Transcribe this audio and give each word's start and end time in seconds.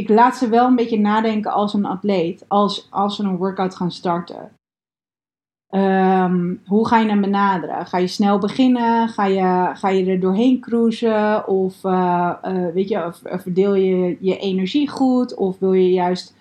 ik 0.00 0.08
laat 0.08 0.36
ze 0.36 0.48
wel 0.48 0.66
een 0.66 0.76
beetje 0.76 0.98
nadenken 1.00 1.52
als 1.52 1.74
een 1.74 1.84
atleet, 1.86 2.44
als, 2.48 2.86
als 2.90 3.16
ze 3.16 3.22
een 3.22 3.36
workout 3.36 3.76
gaan 3.76 3.90
starten. 3.92 4.50
Ehm, 5.68 6.54
hoe 6.66 6.86
ga 6.88 6.98
je 6.98 7.08
hem 7.08 7.20
benaderen? 7.20 7.86
Ga 7.86 7.98
je 7.98 8.06
snel 8.06 8.38
beginnen? 8.38 9.08
Ga 9.08 9.24
je, 9.26 9.70
ga 9.74 9.88
je 9.88 10.06
er 10.06 10.20
doorheen 10.20 10.60
cruisen? 10.60 11.48
Of 11.48 11.84
eh, 11.84 12.32
eh, 12.42 12.74
weet 12.74 12.88
je, 12.88 13.04
of, 13.04 13.20
of 13.24 13.42
verdeel 13.42 13.74
je 13.74 14.16
je 14.20 14.36
energie 14.38 14.88
goed? 14.88 15.34
Of 15.34 15.58
wil 15.58 15.72
je 15.72 15.90
juist 15.90 16.34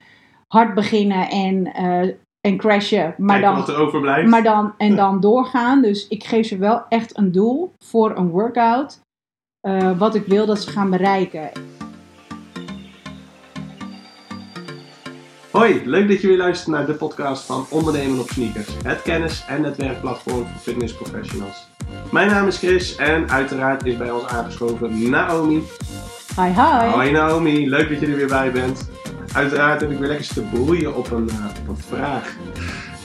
hard 0.47 0.73
beginnen 0.73 1.29
en, 1.29 1.73
eh, 1.73 2.13
en 2.41 2.57
crashen, 2.57 3.15
maar 3.17 3.39
Kijken 3.39 3.55
dan, 3.55 3.65
wat 3.65 3.69
er 3.75 3.81
overblijft. 3.81 4.29
maar 4.29 4.43
dan, 4.43 4.73
en 4.77 4.95
dan 5.03 5.19
doorgaan? 5.19 5.81
Dus 5.81 6.07
ik 6.07 6.23
geef 6.23 6.47
ze 6.47 6.57
wel 6.57 6.81
echt 6.89 7.17
een 7.17 7.31
doel 7.31 7.71
voor 7.85 8.17
een 8.17 8.29
workout. 8.29 8.99
eh, 9.59 9.97
wat 9.97 10.15
ik 10.15 10.25
wil 10.25 10.45
dat 10.45 10.61
ze 10.61 10.69
gaan 10.69 10.89
bereiken. 10.89 11.49
Hoi, 15.51 15.81
leuk 15.85 16.07
dat 16.07 16.21
je 16.21 16.27
weer 16.27 16.37
luistert 16.37 16.75
naar 16.75 16.85
de 16.85 16.93
podcast 16.93 17.45
van 17.45 17.65
Ondernemen 17.69 18.19
op 18.19 18.29
Sneakers. 18.29 18.67
Het 18.83 19.01
kennis- 19.01 19.45
en 19.47 19.61
netwerkplatform 19.61 20.45
voor 20.45 20.59
fitness 20.61 20.93
professionals. 20.93 21.67
Mijn 22.11 22.27
naam 22.27 22.47
is 22.47 22.57
Chris 22.57 22.95
en 22.95 23.29
uiteraard 23.29 23.85
is 23.85 23.97
bij 23.97 24.11
ons 24.11 24.25
aangeschoven 24.25 25.09
Naomi. 25.09 25.63
Hi, 26.35 26.47
hi. 26.47 26.89
Hoi 26.91 27.11
Naomi, 27.11 27.69
leuk 27.69 27.89
dat 27.89 27.99
je 27.99 28.07
er 28.07 28.15
weer 28.15 28.27
bij 28.27 28.51
bent. 28.51 28.89
Uiteraard 29.33 29.81
heb 29.81 29.91
ik 29.91 29.97
weer 29.97 30.07
lekker 30.07 30.27
te 30.27 30.41
broeien 30.41 30.95
op 30.95 31.11
een, 31.11 31.29
eh, 31.29 31.45
op 31.61 31.67
een 31.67 31.77
vraag 31.77 32.35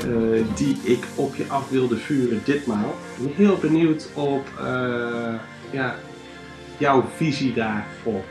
eh, 0.01 0.07
die 0.55 0.79
ik 0.83 1.07
op 1.15 1.35
je 1.35 1.45
af 1.49 1.69
wilde 1.69 1.97
vuren 1.97 2.41
ditmaal. 2.45 2.95
Ik 3.17 3.23
ben 3.23 3.47
heel 3.47 3.57
benieuwd 3.57 4.09
op 4.15 4.47
eh, 4.59 5.35
ja, 5.71 5.95
jouw 6.79 7.05
visie 7.17 7.55
daarop. 7.55 8.25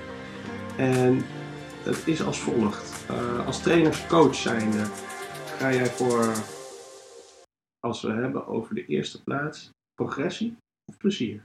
En 0.75 1.25
dat 1.83 1.97
is 2.05 2.23
als 2.23 2.39
volgt. 2.39 2.92
Eh, 3.09 3.45
als 3.45 3.61
trainer-coach 3.61 4.35
zijnde 4.35 4.85
ga 5.57 5.73
jij 5.73 5.85
voor, 5.85 6.25
als 7.79 8.01
we 8.01 8.11
hebben 8.11 8.47
over 8.47 8.75
de 8.75 8.85
eerste 8.85 9.23
plaats, 9.23 9.69
progressie 9.93 10.57
of 10.91 10.97
plezier? 10.97 11.43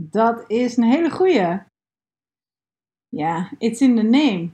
Dat 0.00 0.50
is 0.50 0.76
een 0.76 0.84
hele 0.84 1.10
goeie. 1.10 1.60
Ja, 3.08 3.50
it's 3.58 3.80
in 3.80 3.96
the 3.96 4.02
name. 4.02 4.50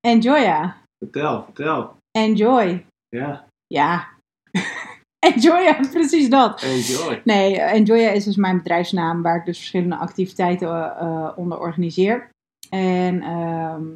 Enjoya. 0.00 0.76
Vertel, 1.04 1.44
vertel. 1.44 1.96
Enjoy. 2.10 2.86
Ja, 3.08 3.46
Ja. 3.66 4.08
Enjoya, 5.28 5.72
precies 5.90 6.30
dat. 6.30 6.62
enjoy. 6.62 7.20
Nee, 7.24 7.60
Enjoya 7.60 8.10
is 8.10 8.24
dus 8.24 8.36
mijn 8.36 8.56
bedrijfsnaam 8.56 9.22
waar 9.22 9.36
ik 9.36 9.44
dus 9.44 9.56
verschillende 9.58 9.96
activiteiten 9.96 10.68
eh, 10.68 11.00
eh, 11.00 11.38
onder 11.38 11.58
organiseer. 11.58 12.30
En 12.70 13.22
ehm, 13.22 13.86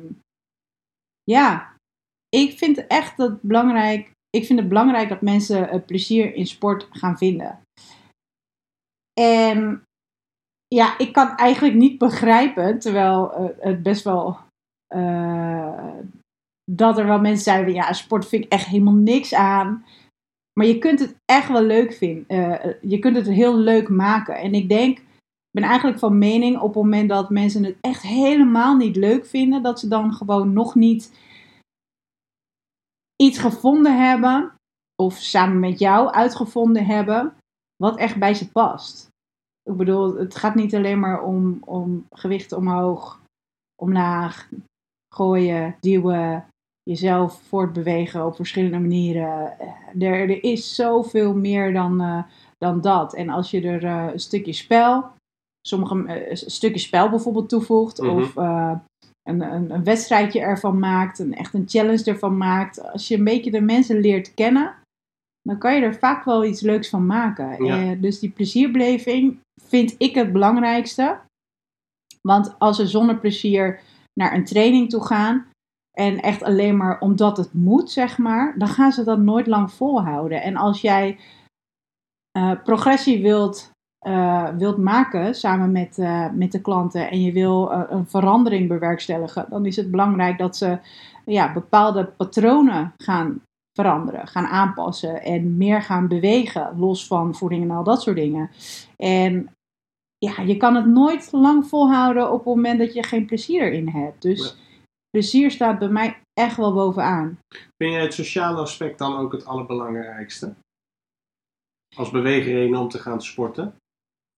ja, 1.30 1.74
ik 2.28 2.58
vind 2.58 2.86
echt 2.86 3.16
dat 3.16 3.42
belangrijk. 3.42 4.10
Ik 4.30 4.46
vind 4.46 4.58
het 4.58 4.68
belangrijk 4.68 5.08
dat 5.08 5.20
mensen 5.20 5.84
plezier 5.84 6.34
in 6.34 6.46
sport 6.46 6.88
gaan 6.90 7.18
vinden. 7.18 7.60
En 9.20 9.82
ja, 10.74 10.98
ik 10.98 11.12
kan 11.12 11.36
eigenlijk 11.36 11.74
niet 11.74 11.98
begrijpen, 11.98 12.78
terwijl 12.78 13.34
eh, 13.34 13.44
het 13.58 13.82
best 13.82 14.04
wel. 14.04 14.38
eh, 14.86 15.94
dat 16.70 16.98
er 16.98 17.06
wel 17.06 17.20
mensen 17.20 17.44
zijn 17.44 17.64
van 17.64 17.72
ja, 17.72 17.92
sport 17.92 18.26
vind 18.28 18.44
ik 18.44 18.52
echt 18.52 18.66
helemaal 18.66 18.94
niks 18.94 19.34
aan. 19.34 19.84
Maar 20.58 20.66
je 20.66 20.78
kunt 20.78 21.00
het 21.00 21.16
echt 21.24 21.48
wel 21.48 21.62
leuk 21.62 21.92
vinden. 21.92 22.28
Eh, 22.28 22.72
je 22.80 22.98
kunt 22.98 23.16
het 23.16 23.26
heel 23.26 23.56
leuk 23.56 23.88
maken. 23.88 24.36
En 24.36 24.54
ik 24.54 24.68
denk, 24.68 24.98
ben 25.56 25.64
eigenlijk 25.64 25.98
van 25.98 26.18
mening 26.18 26.58
op 26.58 26.74
het 26.74 26.82
moment 26.82 27.08
dat 27.08 27.30
mensen 27.30 27.64
het 27.64 27.76
echt 27.80 28.02
helemaal 28.02 28.76
niet 28.76 28.96
leuk 28.96 29.26
vinden, 29.26 29.62
dat 29.62 29.80
ze 29.80 29.88
dan 29.88 30.12
gewoon 30.12 30.52
nog 30.52 30.74
niet 30.74 31.18
iets 33.16 33.38
gevonden 33.38 34.06
hebben, 34.06 34.52
of 35.02 35.16
samen 35.16 35.60
met 35.60 35.78
jou 35.78 36.10
uitgevonden 36.10 36.86
hebben, 36.86 37.34
wat 37.76 37.96
echt 37.96 38.18
bij 38.18 38.34
ze 38.34 38.50
past. 38.50 39.08
Ik 39.62 39.76
bedoel, 39.76 40.16
het 40.16 40.36
gaat 40.36 40.54
niet 40.54 40.74
alleen 40.74 41.00
maar 41.00 41.22
om, 41.22 41.58
om 41.64 42.06
gewicht 42.10 42.52
omhoog, 42.52 43.20
omlaag, 43.82 44.48
gooien, 45.14 45.76
duwen, 45.80 46.48
jezelf 46.82 47.42
voortbewegen 47.42 48.26
op 48.26 48.36
verschillende 48.36 48.78
manieren. 48.78 49.58
Er, 49.98 50.30
er 50.30 50.44
is 50.44 50.74
zoveel 50.74 51.34
meer 51.34 51.72
dan, 51.72 52.00
eh, 52.00 52.22
dan 52.58 52.80
dat. 52.80 53.14
En 53.14 53.28
als 53.28 53.50
je 53.50 53.60
er 53.60 53.84
eh, 53.84 54.12
een 54.12 54.20
stukje 54.20 54.52
spel, 54.52 55.14
sommige, 55.66 56.04
eh, 56.06 56.30
een 56.30 56.36
stukje 56.36 56.78
spel 56.80 57.10
bijvoorbeeld 57.10 57.48
toevoegt, 57.48 58.00
Mhm. 58.00 58.10
of 58.10 58.36
eh, 58.36 58.72
een, 59.22 59.40
een, 59.40 59.70
een 59.70 59.84
wedstrijdje 59.84 60.40
ervan 60.40 60.78
maakt, 60.78 61.18
een, 61.18 61.34
echt 61.34 61.54
een 61.54 61.68
challenge 61.68 62.04
ervan 62.04 62.36
maakt. 62.36 62.92
Als 62.92 63.08
je 63.08 63.16
een 63.16 63.24
beetje 63.24 63.50
de 63.50 63.60
mensen 63.60 64.00
leert 64.00 64.34
kennen, 64.34 64.74
dan 65.42 65.58
kan 65.58 65.74
je 65.74 65.80
er 65.80 65.94
vaak 65.94 66.24
wel 66.24 66.44
iets 66.44 66.60
leuks 66.60 66.88
van 66.88 67.06
maken. 67.06 67.64
Ja. 67.64 67.82
Eh, 67.82 68.00
dus 68.00 68.18
die 68.18 68.30
plezierbeleving 68.30 69.38
vind 69.62 69.94
ik 69.98 70.14
het 70.14 70.32
belangrijkste. 70.32 71.18
Want 72.20 72.58
als 72.58 72.76
ze 72.76 72.86
zonder 72.86 73.18
plezier 73.18 73.80
naar 74.20 74.34
een 74.34 74.44
training 74.44 74.90
toe 74.90 75.04
gaan, 75.04 75.46
en 75.98 76.20
echt 76.20 76.42
alleen 76.42 76.76
maar 76.76 77.00
omdat 77.00 77.36
het 77.36 77.52
moet, 77.54 77.90
zeg 77.90 78.18
maar, 78.18 78.58
dan 78.58 78.68
gaan 78.68 78.92
ze 78.92 79.04
dat 79.04 79.18
nooit 79.18 79.46
lang 79.46 79.72
volhouden. 79.72 80.42
En 80.42 80.56
als 80.56 80.80
jij 80.80 81.18
progressie 82.64 83.22
wilt, 83.22 83.70
eh, 83.98 84.48
wilt 84.48 84.76
maken 84.76 85.34
samen 85.34 85.72
met, 85.72 85.98
eh, 85.98 86.30
met 86.32 86.52
de 86.52 86.60
klanten 86.60 87.10
en 87.10 87.20
je 87.20 87.32
wil 87.32 87.72
eh, 87.72 87.82
een 87.88 88.06
verandering 88.06 88.68
bewerkstelligen, 88.68 89.46
dan 89.50 89.66
is 89.66 89.76
het 89.76 89.90
belangrijk 89.90 90.38
dat 90.38 90.56
ze 90.56 90.78
ja, 91.24 91.52
bepaalde 91.52 92.04
patronen 92.04 92.94
gaan 92.96 93.42
veranderen, 93.72 94.26
gaan 94.26 94.46
aanpassen 94.46 95.22
en 95.22 95.56
meer 95.56 95.82
gaan 95.82 96.08
bewegen, 96.08 96.78
los 96.78 97.06
van 97.06 97.34
voeding 97.34 97.62
en 97.62 97.70
al 97.70 97.84
dat 97.84 98.02
soort 98.02 98.16
dingen. 98.16 98.50
En 98.96 99.50
ja, 100.18 100.42
je 100.42 100.56
kan 100.56 100.74
het 100.74 100.86
nooit 100.86 101.28
lang 101.32 101.66
volhouden 101.66 102.32
op 102.32 102.38
het 102.38 102.54
moment 102.54 102.78
dat 102.78 102.94
je 102.94 103.02
geen 103.02 103.26
plezier 103.26 103.62
erin 103.62 103.88
hebt. 103.88 104.22
Dus 104.22 104.56
plezier 105.10 105.50
staat 105.50 105.78
bij 105.78 105.88
mij 105.88 106.20
echt 106.32 106.56
wel 106.56 106.74
bovenaan. 106.74 107.38
Vind 107.76 107.92
jij 107.92 108.02
het 108.02 108.14
sociale 108.14 108.60
aspect 108.60 108.98
dan 108.98 109.16
ook 109.16 109.32
het 109.32 109.46
allerbelangrijkste? 109.46 110.54
Als 111.96 112.10
beweegreden 112.10 112.78
om 112.78 112.88
te 112.88 112.98
gaan 112.98 113.22
sporten? 113.22 113.74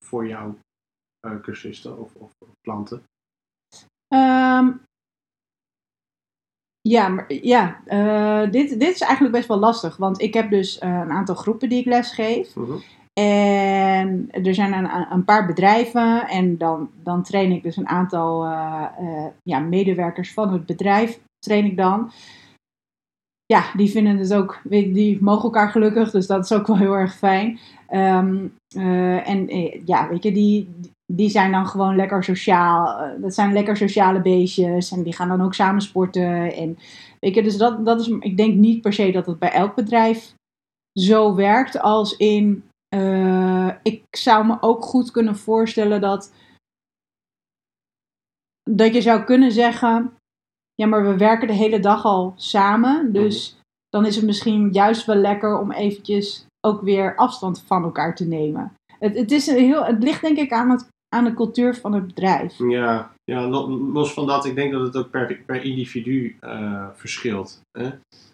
Voor 0.04 0.26
jouw 0.26 0.58
eh, 1.20 1.40
cursisten 1.40 1.98
of, 1.98 2.14
of, 2.14 2.32
of 2.38 2.48
klanten? 2.60 3.02
Ehm, 4.08 4.70
ja, 6.80 7.08
maar, 7.08 7.32
ja 7.32 7.80
eh, 7.84 8.50
dit, 8.50 8.80
dit 8.80 8.94
is 8.94 9.00
eigenlijk 9.00 9.34
best 9.34 9.48
wel 9.48 9.58
lastig. 9.58 9.96
Want 9.96 10.20
ik 10.20 10.34
heb 10.34 10.50
dus 10.50 10.78
eh, 10.78 10.88
een 10.88 11.10
aantal 11.10 11.34
groepen 11.34 11.68
die 11.68 11.78
ik 11.78 11.86
les 11.86 12.12
geef. 12.12 12.54
Mhm. 12.56 12.76
En 13.20 14.28
er 14.30 14.54
zijn 14.54 14.72
een, 14.72 15.12
een 15.12 15.24
paar 15.24 15.46
bedrijven. 15.46 16.28
En 16.28 16.56
dan, 16.58 16.90
dan 17.02 17.22
train 17.22 17.52
ik 17.52 17.62
dus 17.62 17.76
een 17.76 17.88
aantal 17.88 18.44
ja, 19.42 19.58
medewerkers 19.58 20.32
van 20.32 20.52
het 20.52 20.66
bedrijf. 20.66 21.20
Train 21.38 21.64
ik 21.64 21.76
dan. 21.76 22.10
Ja, 23.52 23.72
die 23.76 23.90
vinden 23.90 24.16
het 24.16 24.34
ook, 24.34 24.60
weet- 24.62 24.94
die 24.94 25.22
mogen 25.22 25.42
elkaar 25.42 25.70
gelukkig, 25.70 26.10
dus 26.10 26.26
dat 26.26 26.44
is 26.44 26.52
ook 26.52 26.66
wel 26.66 26.76
heel 26.78 26.92
erg 26.92 27.14
fijn. 27.14 27.58
Ehm, 27.86 28.46
eh, 28.76 29.28
en 29.28 29.48
eh, 29.48 29.80
ja, 29.86 30.08
weet 30.08 30.22
je, 30.22 30.32
die, 30.32 30.68
die 31.12 31.30
zijn 31.30 31.52
dan 31.52 31.66
gewoon 31.66 31.96
lekker 31.96 32.24
sociaal. 32.24 32.98
Eh, 32.98 33.22
dat 33.22 33.34
zijn 33.34 33.52
lekker 33.52 33.76
sociale 33.76 34.20
beestjes 34.20 34.90
en 34.90 35.02
die 35.02 35.12
gaan 35.12 35.28
dan 35.28 35.40
ook 35.40 35.54
samen 35.54 35.82
sporten. 35.82 36.52
En 36.54 36.78
weet 37.20 37.34
je, 37.34 37.42
dus 37.42 37.56
dat, 37.56 37.84
dat 37.84 38.00
is, 38.00 38.08
ik 38.08 38.36
denk 38.36 38.54
niet 38.54 38.80
per 38.80 38.92
se 38.92 39.10
dat 39.10 39.26
het 39.26 39.38
bij 39.38 39.52
elk 39.52 39.74
bedrijf 39.74 40.34
zo 40.98 41.34
werkt 41.34 41.80
als 41.80 42.16
in, 42.16 42.64
ik 43.82 44.02
zou 44.10 44.46
me 44.46 44.56
ook 44.60 44.84
goed 44.84 45.10
kunnen 45.10 45.36
voorstellen 45.36 46.00
dat, 46.00 46.32
dat 48.70 48.94
je 48.94 49.00
zou 49.00 49.24
kunnen 49.24 49.52
zeggen, 49.52 50.12
ja, 50.82 50.86
maar 50.86 51.06
we 51.06 51.16
werken 51.16 51.46
de 51.46 51.54
hele 51.54 51.80
dag 51.80 52.04
al 52.04 52.32
samen, 52.36 53.12
dus 53.12 53.58
dan 53.88 54.06
is 54.06 54.16
het 54.16 54.24
misschien 54.24 54.72
juist 54.72 55.06
wel 55.06 55.16
lekker 55.16 55.58
om 55.58 55.72
eventjes 55.72 56.46
ook 56.66 56.80
weer 56.82 57.16
afstand 57.16 57.62
van 57.66 57.82
elkaar 57.82 58.14
te 58.14 58.24
nemen. 58.26 58.72
Het, 58.98 59.16
het, 59.16 59.30
is 59.30 59.46
een 59.46 59.58
heel, 59.58 59.84
het 59.84 60.02
ligt 60.02 60.20
denk 60.20 60.38
ik 60.38 60.52
aan, 60.52 60.70
het, 60.70 60.88
aan 61.08 61.24
de 61.24 61.34
cultuur 61.34 61.74
van 61.76 61.92
het 61.92 62.06
bedrijf. 62.06 62.58
Ja, 62.58 63.12
ja, 63.24 63.48
lo- 63.48 63.68
los 63.92 64.12
van 64.12 64.26
dat, 64.26 64.44
ik 64.44 64.54
denk 64.54 64.72
dat 64.72 64.82
het 64.82 64.96
ook 64.96 65.10
per, 65.10 65.40
per 65.46 65.64
individu 65.64 66.36
eh, 66.40 66.86
verschilt. 66.94 67.60
Hè? 67.78 67.90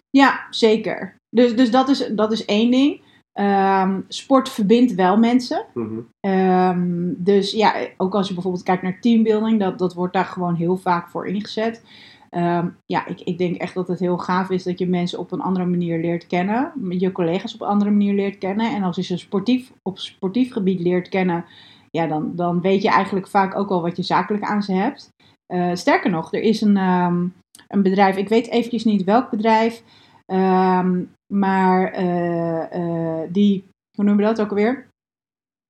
Ja, 0.09 0.47
zeker. 0.49 1.15
Dus, 1.29 1.55
dus 1.55 1.71
dat, 1.71 1.89
is, 1.89 2.07
dat 2.11 2.31
is 2.31 2.45
één 2.45 2.71
ding. 2.71 3.01
Ehm, 3.31 4.01
sport 4.07 4.49
verbindt 4.49 4.95
wel 4.95 5.17
mensen. 5.17 5.65
Mhm. 5.73 5.99
Ehm, 6.19 7.13
dus 7.17 7.51
ja, 7.51 7.73
ook 7.97 8.15
als 8.15 8.27
je 8.27 8.33
bijvoorbeeld 8.33 8.63
kijkt 8.63 8.83
naar 8.83 8.99
teambuilding, 8.99 9.59
dat, 9.59 9.79
dat 9.79 9.93
wordt 9.93 10.13
daar 10.13 10.25
gewoon 10.25 10.55
heel 10.55 10.77
vaak 10.77 11.09
voor 11.09 11.27
ingezet. 11.27 11.83
Ehm, 12.29 12.69
ja, 12.85 13.07
ik, 13.07 13.21
ik 13.21 13.37
denk 13.37 13.55
echt 13.55 13.73
dat 13.73 13.87
het 13.87 13.99
heel 13.99 14.17
gaaf 14.17 14.49
is 14.49 14.63
dat 14.63 14.79
je 14.79 14.87
mensen 14.87 15.19
op 15.19 15.31
een 15.31 15.41
andere 15.41 15.65
manier 15.65 15.99
leert 15.99 16.27
kennen. 16.27 16.71
Je 16.89 17.11
collega's 17.11 17.53
op 17.53 17.61
een 17.61 17.67
andere 17.67 17.91
manier 17.91 18.13
leert 18.13 18.37
kennen. 18.37 18.75
En 18.75 18.83
als 18.83 18.95
je 18.95 19.01
ze 19.01 19.17
sportief, 19.17 19.71
op 19.81 19.99
sportief 19.99 20.51
gebied 20.51 20.79
leert 20.79 21.09
kennen, 21.09 21.45
ja, 21.91 22.07
dan, 22.07 22.35
dan 22.35 22.61
weet 22.61 22.81
je 22.81 22.89
eigenlijk 22.89 23.27
vaak 23.27 23.55
ook 23.55 23.69
al 23.69 23.81
wat 23.81 23.97
je 23.97 24.03
zakelijk 24.03 24.43
aan 24.43 24.63
ze 24.63 24.73
hebt. 24.73 25.09
Eh, 25.45 25.75
sterker 25.75 26.09
nog, 26.09 26.33
er 26.33 26.41
is 26.41 26.61
een, 26.61 26.77
ehm, 26.77 27.27
een 27.67 27.81
bedrijf, 27.81 28.17
ik 28.17 28.29
weet 28.29 28.49
eventjes 28.49 28.83
niet 28.83 29.03
welk 29.03 29.29
bedrijf, 29.29 29.83
ehm, 30.25 31.03
maar 31.33 31.91
eh, 31.91 32.73
eh, 32.73 33.29
die, 33.31 33.63
hoe 33.97 34.05
noemen 34.05 34.25
we 34.25 34.29
dat 34.29 34.41
ook 34.41 34.49
alweer? 34.49 34.87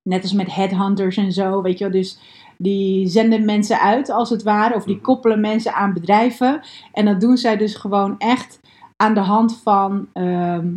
Net 0.08 0.22
als 0.22 0.32
met 0.32 0.54
headhunters 0.54 1.16
en 1.16 1.32
zo, 1.32 1.62
weet 1.62 1.78
je 1.78 1.84
wel. 1.84 1.92
Dus 1.92 2.18
die 2.58 3.06
zenden 3.08 3.44
mensen 3.44 3.80
uit, 3.80 4.10
als 4.10 4.30
het 4.30 4.42
ware, 4.42 4.74
of 4.74 4.84
die 4.84 4.94
Mhm. 4.94 5.04
koppelen 5.04 5.40
mensen 5.40 5.74
aan 5.74 5.92
bedrijven. 5.92 6.60
En 6.92 7.04
dat 7.04 7.20
doen 7.20 7.36
zij 7.36 7.56
dus 7.56 7.74
gewoon 7.74 8.18
echt 8.18 8.60
aan 8.96 9.14
de 9.14 9.20
hand 9.20 9.60
van, 9.62 10.08
ehm, 10.12 10.74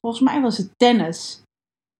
volgens 0.00 0.22
mij 0.22 0.40
was 0.40 0.56
het 0.58 0.70
tennis. 0.76 1.42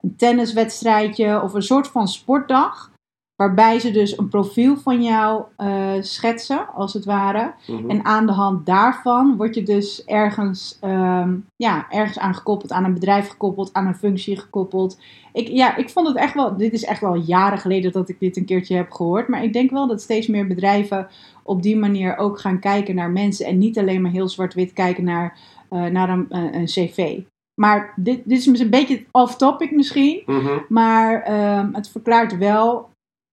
Een 0.03 0.17
tenniswedstrijdje 0.17 1.43
of 1.43 1.55
een 1.55 1.63
soort 1.63 1.89
van 1.89 2.09
sportdag. 2.09 2.91
Waarbij 3.37 3.79
ze 3.79 3.91
dus 3.91 4.19
een 4.19 4.29
profiel 4.29 4.77
van 4.77 5.03
jou 5.03 5.43
eh, 5.57 5.93
schetsen, 6.01 6.69
als 6.75 6.93
het 6.93 7.05
ware. 7.05 7.55
Mhm. 7.67 7.91
En 7.91 8.05
aan 8.05 8.27
de 8.27 8.33
hand 8.33 8.67
daarvan 8.67 9.37
word 9.37 9.55
je 9.55 9.63
dus 9.63 10.05
ergens, 10.05 10.79
ehm, 10.81 11.35
ja, 11.57 11.87
ergens 11.91 12.19
aan 12.19 12.35
gekoppeld, 12.35 12.73
aan 12.73 12.85
een 12.85 12.95
bedrijf 12.95 13.29
gekoppeld, 13.29 13.73
aan 13.73 13.87
een 13.87 13.95
functie 13.95 14.37
gekoppeld. 14.37 15.01
Ik, 15.33 15.49
ja, 15.49 15.77
ik 15.77 15.91
vond 15.91 16.07
het 16.09 16.17
echt 16.17 16.35
wel, 16.35 16.57
dit 16.57 16.73
is 16.73 16.85
echt 16.85 17.01
wel 17.01 17.15
jaren 17.15 17.59
geleden 17.59 17.93
dat 17.93 18.09
ik 18.09 18.21
dit 18.21 18.37
een 18.37 18.45
keertje 18.45 18.77
heb 18.77 18.91
gehoord. 18.91 19.29
Maar 19.29 19.45
ik 19.45 19.53
denk 19.53 19.71
wel 19.71 19.87
dat 19.87 20.03
steeds 20.03 20.27
meer 20.27 20.47
bedrijven 20.47 21.09
op 21.43 21.63
die 21.63 21.77
manier 21.77 22.17
ook 22.17 22.41
gaan 22.41 22.59
kijken 22.59 22.95
naar 22.95 23.11
mensen. 23.11 23.47
En 23.47 23.59
niet 23.59 23.79
alleen 23.79 24.03
maar 24.03 24.11
heel 24.11 24.29
zwart-wit 24.29 24.73
kijken 24.73 25.05
naar, 25.05 25.39
eh, 25.69 25.85
naar 25.85 26.09
een, 26.09 26.27
een, 26.29 26.55
een 26.55 26.65
cv. 26.65 27.21
Maar 27.61 27.93
dit, 27.97 28.21
dit 28.25 28.39
is 28.39 28.61
een 28.61 28.71
beetje 28.71 29.05
off-topic 29.11 29.71
misschien. 29.71 30.23
Mhm. 30.27 30.59
Maar 30.69 31.23
ehm, 31.23 31.75
het 31.75 31.89
verklaart 31.89 32.39
wel 32.39 32.89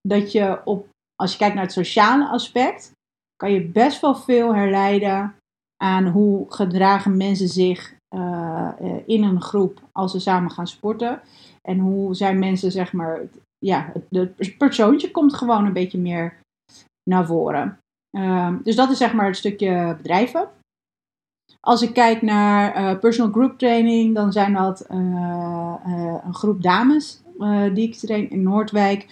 dat 0.08 0.32
je 0.32 0.62
op, 0.66 0.88
als 1.16 1.32
je 1.32 1.38
kijkt 1.38 1.56
naar 1.56 1.64
het 1.64 1.74
sociale 1.74 2.28
aspect, 2.28 2.92
kan 3.36 3.52
je 3.52 3.68
best 3.68 4.02
wel 4.02 4.16
veel 4.16 4.56
herleiden 4.56 5.36
aan 5.84 6.08
hoe 6.08 6.46
gedragen 6.50 7.18
mensen 7.18 7.48
zich 7.48 7.96
eh, 8.16 8.70
eh, 8.80 9.02
in 9.06 9.24
een 9.24 9.42
groep 9.42 9.82
als 9.92 10.12
ze 10.12 10.20
samen 10.20 10.52
gaan 10.52 10.68
sporten. 10.68 11.22
En 11.62 11.80
hoe 11.80 12.16
zijn 12.16 12.40
mensen, 12.40 12.72
zeg 12.72 12.94
maar, 12.94 13.22
ja, 13.58 13.92
het, 14.10 14.58
persoontje 14.58 15.12
komt 15.12 15.34
gewoon 15.34 15.66
een 15.66 15.74
beetje 15.74 15.98
meer 15.98 16.40
naar 17.10 17.26
voren. 17.26 17.78
Ehm, 18.18 18.58
dus 18.64 18.76
dat 18.76 18.90
is 18.90 18.98
zeg 18.98 19.14
maar 19.14 19.26
het 19.26 19.38
stukje 19.38 19.94
bedrijven. 19.98 20.50
Als 21.60 21.82
ik 21.82 21.94
kijk 21.94 22.22
naar 22.22 22.74
eh, 22.74 23.00
personal 23.00 23.32
group 23.32 23.58
training, 23.58 24.16
dan 24.16 24.32
zijn 24.32 24.54
dat 24.54 24.86
een 24.90 26.34
groep 26.34 26.62
dames 26.62 27.22
die 27.74 27.88
ik 27.88 27.96
train 27.96 28.30
in 28.30 28.44
Noordwijk. 28.44 29.08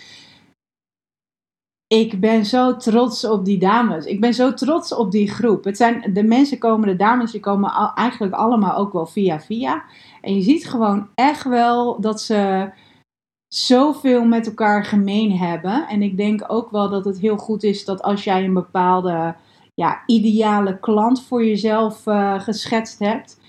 Ik 1.93 2.19
ben 2.19 2.45
zo 2.45 2.77
trots 2.77 3.25
op 3.25 3.45
die 3.45 3.57
dames. 3.57 4.05
Ik 4.05 4.21
ben 4.21 4.33
zo 4.33 4.53
trots 4.53 4.93
op 4.93 5.11
die 5.11 5.29
groep. 5.29 5.63
Het 5.63 5.77
zijn, 5.77 6.13
de 6.13 6.23
mensen 6.23 6.57
komen, 6.57 6.87
de 6.87 6.95
dames, 6.95 7.31
die 7.31 7.39
komen 7.39 7.93
eigenlijk 7.95 8.33
allemaal 8.33 8.75
ook 8.75 8.93
wel 8.93 9.05
via 9.05 9.39
via. 9.39 9.83
En 10.21 10.35
je 10.35 10.41
ziet 10.41 10.69
gewoon 10.69 11.07
echt 11.15 11.43
wel 11.43 12.01
dat 12.01 12.21
ze 12.21 12.69
zoveel 13.47 14.25
met 14.25 14.47
elkaar 14.47 14.85
gemeen 14.85 15.37
hebben. 15.37 15.87
En 15.87 16.01
ik 16.01 16.17
denk 16.17 16.43
ook 16.47 16.71
wel 16.71 16.89
dat 16.89 17.05
het 17.05 17.19
heel 17.19 17.37
goed 17.37 17.63
is 17.63 17.85
dat 17.85 18.01
als 18.01 18.23
jij 18.23 18.43
een 18.43 18.53
bepaalde 18.53 19.35
ja, 19.73 20.03
ideale 20.05 20.79
klant 20.79 21.23
voor 21.23 21.45
jezelf 21.45 22.07
eh, 22.07 22.39
geschetst 22.39 22.99
hebt. 22.99 23.39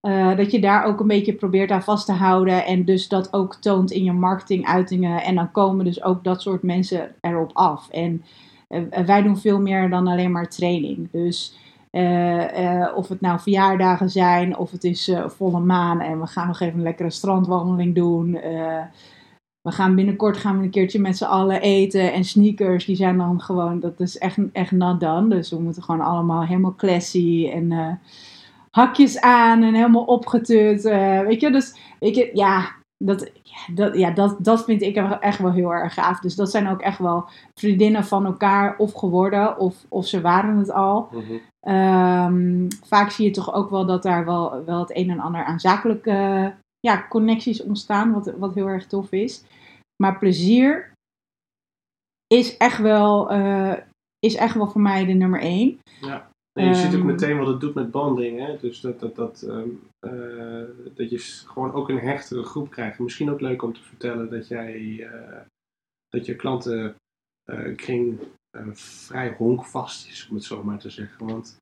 Eh, 0.00 0.36
dat 0.36 0.50
je 0.50 0.60
daar 0.60 0.84
ook 0.84 1.00
een 1.00 1.06
beetje 1.06 1.32
probeert 1.34 1.70
aan 1.70 1.82
vast 1.82 2.06
te 2.06 2.12
houden. 2.12 2.64
En 2.66 2.84
dus 2.84 3.08
dat 3.08 3.32
ook 3.32 3.54
toont 3.54 3.90
in 3.90 4.04
je 4.04 4.12
marketinguitingen. 4.12 5.22
En 5.22 5.34
dan 5.34 5.50
komen 5.52 5.84
dus 5.84 6.02
ook 6.02 6.24
dat 6.24 6.42
soort 6.42 6.62
mensen 6.62 7.14
erop 7.20 7.50
af. 7.54 7.88
En 7.90 8.24
eh, 8.68 8.82
wij 9.06 9.22
doen 9.22 9.38
veel 9.38 9.60
meer 9.60 9.90
dan 9.90 10.06
alleen 10.06 10.32
maar 10.32 10.48
training. 10.48 11.10
Dus 11.10 11.54
eh, 11.90 12.82
eh, 12.82 12.96
of 12.96 13.08
het 13.08 13.20
nou 13.20 13.40
verjaardagen 13.40 14.10
zijn, 14.10 14.56
of 14.56 14.70
het 14.70 14.84
is 14.84 15.08
eh, 15.08 15.28
volle 15.28 15.60
maan 15.60 16.00
en 16.00 16.20
we 16.20 16.26
gaan 16.26 16.46
nog 16.46 16.60
even 16.60 16.76
een 16.78 16.82
lekkere 16.82 17.10
strandwandeling 17.10 17.94
doen. 17.94 18.34
eh, 18.34 18.82
we 19.62 19.72
gaan 19.72 19.94
binnenkort 19.94 20.36
gaan 20.36 20.58
we 20.58 20.64
een 20.64 20.70
keertje 20.70 21.00
met 21.00 21.16
z'n 21.16 21.24
allen 21.24 21.60
eten. 21.60 22.12
En 22.12 22.24
sneakers, 22.24 22.84
die 22.84 22.96
zijn 22.96 23.16
dan 23.18 23.40
gewoon, 23.40 23.80
dat 23.80 24.00
is 24.00 24.18
echt, 24.18 24.38
echt 24.52 24.70
not 24.70 25.00
done. 25.00 25.28
Dus 25.28 25.50
we 25.50 25.60
moeten 25.60 25.82
gewoon 25.82 26.00
allemaal 26.00 26.44
helemaal 26.44 26.74
classy 26.74 27.50
en 27.52 27.72
eh, 27.72 27.92
hakjes 28.70 29.20
aan 29.20 29.62
en 29.62 29.74
helemaal 29.74 30.04
opgetut. 30.04 30.84
eh, 30.84 31.20
weet 31.20 31.40
je, 31.40 31.50
dus 31.50 31.76
je, 31.98 32.30
ja, 32.32 32.72
dat, 33.04 33.30
ja, 33.42 33.74
dat, 33.74 33.96
ja 33.96 34.10
dat, 34.10 34.36
dat 34.38 34.64
vind 34.64 34.82
ik 34.82 34.96
echt 34.96 35.38
wel 35.38 35.52
heel 35.52 35.72
erg 35.72 35.94
gaaf. 35.94 36.20
Dus 36.20 36.34
dat 36.34 36.50
zijn 36.50 36.68
ook 36.68 36.80
echt 36.80 36.98
wel 36.98 37.28
vriendinnen 37.54 38.04
van 38.04 38.26
elkaar 38.26 38.76
of 38.78 38.92
geworden, 38.92 39.58
of, 39.58 39.84
of 39.88 40.06
ze 40.06 40.20
waren 40.20 40.56
het 40.56 40.70
al. 40.70 41.08
Mhm. 41.12 41.38
Ehm, 41.60 42.68
vaak 42.84 43.10
zie 43.10 43.24
je 43.24 43.30
toch 43.30 43.54
ook 43.54 43.70
wel 43.70 43.86
dat 43.86 44.02
daar 44.02 44.24
wel, 44.24 44.64
wel 44.64 44.78
het 44.80 44.96
een 44.96 45.10
en 45.10 45.20
ander 45.20 45.44
aan 45.44 45.60
zakelijke 45.60 46.52
ja, 46.80 47.06
connecties 47.08 47.62
ontstaan, 47.62 48.12
wat, 48.12 48.32
wat 48.38 48.54
heel 48.54 48.66
erg 48.66 48.86
tof 48.86 49.12
is. 49.12 49.44
Maar 50.02 50.18
plezier 50.18 50.92
is 52.26 52.56
echt 52.56 52.78
wel, 52.78 53.30
eh, 53.30 53.76
is 54.18 54.34
echt 54.34 54.54
wel 54.54 54.68
voor 54.68 54.80
mij 54.80 55.04
de 55.04 55.12
nummer 55.12 55.40
één. 55.40 55.78
En 56.52 56.66
je 56.66 56.74
ziet 56.74 56.86
ook 56.94 56.98
Ehm. 56.98 57.06
meteen 57.06 57.38
wat 57.38 57.46
het 57.46 57.60
doet 57.60 57.74
met 57.74 57.90
bonding. 57.90 58.38
Hè? 58.46 58.56
Dus 58.58 58.80
dat, 58.80 59.00
dat, 59.00 59.14
dat, 59.16 59.42
ehm, 59.42 59.68
eh, 59.98 60.64
dat 60.94 61.10
je 61.10 61.18
gewoon 61.18 61.72
ook 61.72 61.88
een 61.88 61.98
hechtere 61.98 62.42
groep 62.42 62.70
krijgt. 62.70 62.98
Misschien 62.98 63.30
ook 63.30 63.40
leuk 63.40 63.62
om 63.62 63.72
te 63.72 63.82
vertellen 63.82 64.30
dat 64.30 64.48
jij 64.48 65.06
eh, 65.08 65.40
dat 66.08 66.26
je 66.26 66.36
klantenkring 66.36 68.20
eh, 68.50 68.66
vrij 68.72 69.34
honkvast 69.38 70.08
is, 70.08 70.26
om 70.28 70.34
het 70.34 70.44
zo 70.44 70.62
maar 70.64 70.78
te 70.78 70.90
zeggen. 70.90 71.26
Want 71.26 71.56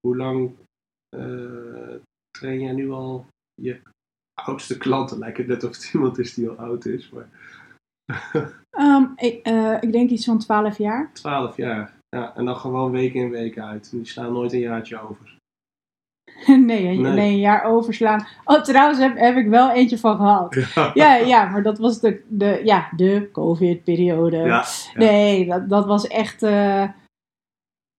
hoe 0.00 0.16
lang 0.16 0.50
train 2.38 2.60
jij 2.60 2.72
nu 2.72 2.90
al 2.90 3.26
je 3.62 3.80
oudste 4.42 4.78
klanten? 4.78 5.18
Lijkt 5.18 5.38
het 5.38 5.46
net 5.46 5.64
of 5.64 5.70
het 5.70 5.90
iemand 5.94 6.18
is 6.18 6.34
die 6.34 6.48
al 6.48 6.56
oud 6.56 6.84
is, 6.84 7.10
maar 7.10 7.28
Ehm, 8.70 9.04
ik, 9.16 9.46
ik 9.80 9.92
denk 9.92 10.10
iets 10.10 10.24
van 10.24 10.38
12 10.38 10.78
jaar. 10.78 11.12
12 11.12 11.56
jaar. 11.56 11.93
Ja, 12.14 12.32
en 12.36 12.44
dan 12.44 12.56
gewoon 12.56 12.90
week 12.90 13.14
in 13.14 13.30
week 13.30 13.58
uit. 13.58 13.90
Die 13.90 14.04
slaan 14.06 14.32
nooit 14.32 14.52
een 14.52 14.58
jaartje 14.58 15.00
over. 15.08 15.36
nee, 16.46 16.86
een, 16.88 17.00
Nee. 17.02 17.12
nee, 17.12 17.32
een 17.32 17.38
jaar 17.38 17.64
overslaan. 17.64 18.26
Oh, 18.44 18.62
trouwens 18.62 18.98
heb, 18.98 19.16
heb 19.18 19.36
ik 19.36 19.48
wel 19.48 19.70
eentje 19.70 19.98
van 19.98 20.16
gehad. 20.16 20.56
Ja, 20.94 21.14
ja, 21.16 21.44
maar 21.48 21.62
dat 21.62 21.78
was 21.78 22.00
de, 22.00 22.22
de, 22.28 22.60
ja, 22.64 22.88
de 22.96 23.28
COVID-periode. 23.32 24.36
Ja, 24.36 24.44
ja. 24.44 24.64
Nee, 24.94 25.46
dat, 25.46 25.68
dat 25.68 25.86
was 25.86 26.06
echt. 26.06 26.42
eh, 26.42 26.88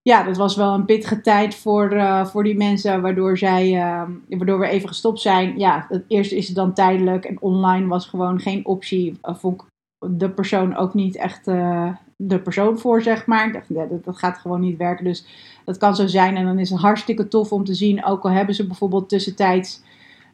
ja, 0.01 0.23
dat 0.23 0.37
was 0.37 0.55
wel 0.55 0.73
een 0.73 0.85
pittige 0.85 1.21
tijd 1.21 1.55
voor, 1.55 1.91
eh, 1.91 2.25
voor 2.25 2.43
die 2.43 2.57
mensen, 2.57 3.01
waardoor, 3.01 3.37
zij, 3.37 3.75
eh, 3.75 4.09
waardoor 4.27 4.59
we 4.59 4.67
even 4.67 4.87
gestopt 4.87 5.19
zijn. 5.19 5.57
Ja, 5.57 5.85
het 5.89 6.03
eerste 6.07 6.37
is 6.37 6.47
het 6.47 6.55
dan 6.55 6.73
tijdelijk 6.73 7.25
en 7.25 7.41
online 7.41 7.87
was 7.87 8.07
gewoon 8.07 8.39
geen 8.39 8.65
optie. 8.65 9.17
Vond 9.21 9.61
ik 9.61 9.67
de 10.09 10.29
persoon 10.29 10.75
ook 10.75 10.93
niet 10.93 11.15
echt 11.15 11.47
eh, 11.47 11.95
de 12.15 12.39
persoon 12.39 12.77
voor, 12.77 13.01
zeg 13.01 13.25
maar. 13.25 13.47
Ik 13.47 13.53
dacht, 13.53 14.03
dat, 14.03 14.17
gaat 14.17 14.37
gewoon 14.37 14.61
niet 14.61 14.77
werken. 14.77 15.05
Dus 15.05 15.25
dat 15.65 15.77
kan 15.77 15.95
zo 15.95 16.07
zijn. 16.07 16.35
En 16.35 16.45
dan 16.45 16.59
is 16.59 16.69
het 16.69 16.79
hartstikke 16.79 17.27
tof 17.27 17.51
om 17.51 17.63
te 17.63 17.73
zien, 17.73 18.05
ook 18.05 18.23
al 18.23 18.31
hebben 18.31 18.55
ze 18.55 18.67
bijvoorbeeld 18.67 19.09
tussentijds 19.09 19.83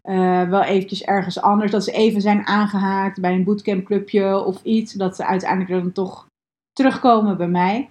eh, 0.02 0.50
wel 0.50 0.62
eventjes 0.62 1.04
ergens 1.04 1.42
anders, 1.42 1.72
dat 1.72 1.84
ze 1.84 1.92
even 1.92 2.22
zijn 2.22 2.48
aangehaakt 2.48 3.22
bij 3.22 3.34
een 3.34 3.44
bootcampclubje 3.44 4.44
of 4.44 4.64
iets, 4.64 4.94
dat 4.94 5.16
ze 5.16 5.26
uiteindelijk 5.26 5.84
dan 5.84 5.92
toch 5.92 6.26
terugkomen 6.72 7.38
bij 7.38 7.48
mij. 7.48 7.90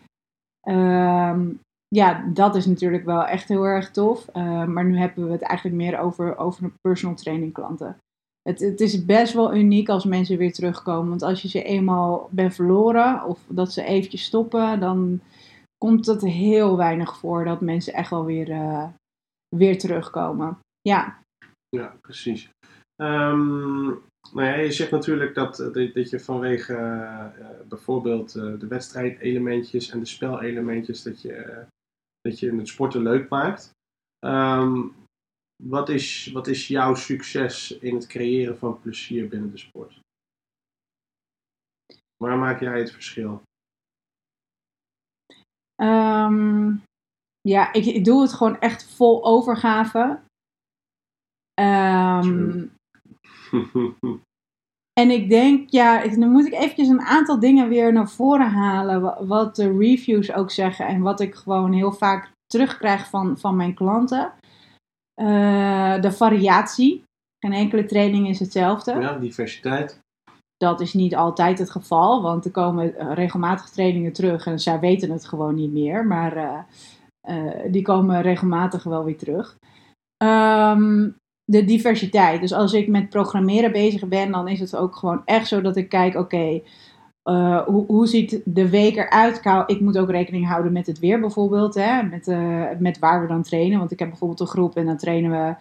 Ehm, 0.61 1.49
ja, 1.89 2.25
dat 2.33 2.55
is 2.57 2.67
natuurlijk 2.67 3.05
wel 3.05 3.27
echt 3.27 3.49
heel 3.49 3.65
erg 3.65 3.91
tof. 3.91 4.29
Eh, 4.29 4.65
maar 4.65 4.85
nu 4.85 4.99
hebben 4.99 5.27
we 5.27 5.33
het 5.33 5.43
eigenlijk 5.43 5.77
meer 5.77 5.99
over, 5.99 6.39
over 6.39 6.73
personal 6.81 7.17
training 7.17 7.53
klanten. 7.53 7.97
Het, 8.59 8.81
is 8.81 9.05
best 9.05 9.33
wel 9.33 9.55
uniek 9.55 9.89
als 9.89 10.05
mensen 10.05 10.39
weer 10.39 10.53
terugkomen. 10.53 11.09
Want 11.09 11.23
als 11.23 11.43
je 11.43 11.49
ze 11.49 11.63
eenmaal 11.63 12.29
bent 12.33 12.55
verloren 12.55 13.25
of 13.25 13.45
dat 13.49 13.73
ze 13.73 13.85
eventjes 13.85 14.25
stoppen, 14.25 14.81
dan 14.81 15.21
komt 15.79 16.07
het 16.07 16.23
heel 16.23 16.77
weinig 16.77 17.17
voor 17.17 17.45
dat 17.45 17.61
mensen 17.61 17.93
echt 17.93 18.11
wel 18.11 18.25
weer, 18.25 18.51
eh, 18.51 18.89
weer 19.57 19.79
terugkomen. 19.79 20.59
Ja, 20.81 21.19
Ja, 21.77 21.97
precies. 22.01 22.51
Ehm, 22.97 23.85
nou 24.33 24.47
ja, 24.47 24.55
je 24.55 24.73
zegt 24.73 24.91
natuurlijk 24.91 25.35
dat, 25.35 25.61
eh, 25.61 25.93
dat, 25.95 26.11
je 26.11 26.21
vanwege 26.21 26.75
eh, 26.75 27.27
bijvoorbeeld 27.69 28.33
de 28.33 28.67
wedstrijdelementjes 28.69 29.91
en 29.91 29.99
de 29.99 30.07
spelelementjes, 30.07 31.03
dat 31.03 31.23
je, 31.23 31.65
dat 32.21 32.39
je 32.39 32.55
het 32.55 32.69
sporten 32.69 33.03
leuk 33.03 33.29
maakt. 33.29 33.71
Ehm, 34.19 34.83
wat, 35.63 35.89
is, 35.89 36.31
wat 36.33 36.47
is 36.47 36.69
jouw 36.69 36.95
succes 36.95 37.79
in 37.79 37.95
het 37.95 38.07
creëren 38.07 38.59
van 38.59 38.81
plezier 38.81 39.29
binnen 39.29 39.51
de 39.51 39.59
sport? 39.59 40.01
Waar 42.17 42.39
maak 42.39 42.61
jij 42.61 42.79
het 42.79 42.93
verschil? 42.93 43.43
Ehm, 45.75 46.77
ja, 47.41 47.73
ik, 47.73 47.85
ik 47.85 48.05
doe 48.05 48.23
het 48.23 48.33
gewoon 48.33 48.59
echt 48.59 48.95
vol 48.95 49.25
overgave. 49.25 50.21
Ehm. 51.55 52.67
En 55.01 55.11
ik 55.11 55.29
denk, 55.29 55.71
ja, 55.71 56.07
dan 56.07 56.31
moet 56.31 56.47
ik 56.47 56.53
eventjes 56.53 56.89
een 56.89 57.01
aantal 57.01 57.41
dingen 57.41 57.69
weer 57.69 57.93
naar 57.93 58.09
voren 58.11 58.51
halen. 58.51 59.27
Wat 59.27 59.57
de 59.57 59.77
reviews 59.79 60.33
ook 60.33 60.51
zeggen 60.51 60.87
en 60.87 61.01
wat 61.01 61.21
ik 61.21 61.35
gewoon 61.35 61.73
heel 61.73 61.93
vaak 61.93 62.31
terugkrijg 62.47 63.09
van, 63.09 63.39
van 63.39 63.57
mijn 63.57 63.75
klanten. 63.75 64.33
Uh, 65.23 66.01
de 66.01 66.13
variatie. 66.13 67.03
Geen 67.39 67.53
enkele 67.53 67.85
training 67.85 68.29
is 68.29 68.39
hetzelfde. 68.39 69.01
Ja, 69.01 69.19
diversiteit. 69.19 69.99
Dat 70.57 70.81
is 70.81 70.95
niet 70.95 71.17
altijd 71.17 71.59
het 71.59 71.71
geval, 71.71 72.23
want 72.23 72.45
er 72.45 72.51
komen 72.51 73.15
regelmatig 73.15 73.69
trainingen 73.69 74.13
terug 74.13 74.47
en 74.47 74.59
zij 74.59 74.81
weten 74.81 75.11
het 75.11 75.27
gewoon 75.27 75.55
niet 75.55 75.73
meer. 75.73 76.07
Maar 76.07 76.37
uh, 76.37 76.59
uh, 77.29 77.73
die 77.73 77.83
komen 77.83 78.23
regelmatig 78.23 78.83
wel 78.83 79.05
weer 79.05 79.17
terug. 79.17 79.57
Um, 80.25 81.17
de 81.45 81.65
diversiteit. 81.65 82.41
Dus 82.41 82.53
als 82.53 82.73
ik 82.73 82.89
met 82.89 83.09
programmeren 83.09 83.73
bezig 83.73 84.09
ben, 84.09 84.31
dan 84.31 84.49
is 84.49 84.61
het 84.61 84.77
ook 84.77 84.97
gewoon 84.97 85.23
echt 85.25 85.49
zo 85.49 85.61
dat 85.61 85.77
ik 85.77 85.89
kijk, 85.89 86.15
oké, 86.15 86.61
uh, 87.25 87.63
hoe, 87.63 87.87
hoe 87.87 88.07
ziet 88.07 88.41
de 88.45 88.69
week 88.69 88.97
eruit? 88.97 89.41
Ik 89.67 89.81
moet 89.81 89.99
ook 89.99 90.11
rekening 90.11 90.47
houden 90.47 90.73
met 90.73 90.87
het 90.87 90.99
weer 90.99 91.21
bijvoorbeeld, 91.21 91.75
hè? 91.75 92.03
Met, 92.03 92.27
uh, 92.27 92.67
met 92.79 92.99
waar 92.99 93.21
we 93.21 93.27
dan 93.27 93.43
trainen. 93.43 93.79
Want 93.79 93.91
ik 93.91 93.99
heb 93.99 94.09
bijvoorbeeld 94.09 94.41
een 94.41 94.47
groep 94.47 94.77
en 94.77 94.87
dan 94.87 94.97
trainen 94.97 95.31
we 95.31 95.55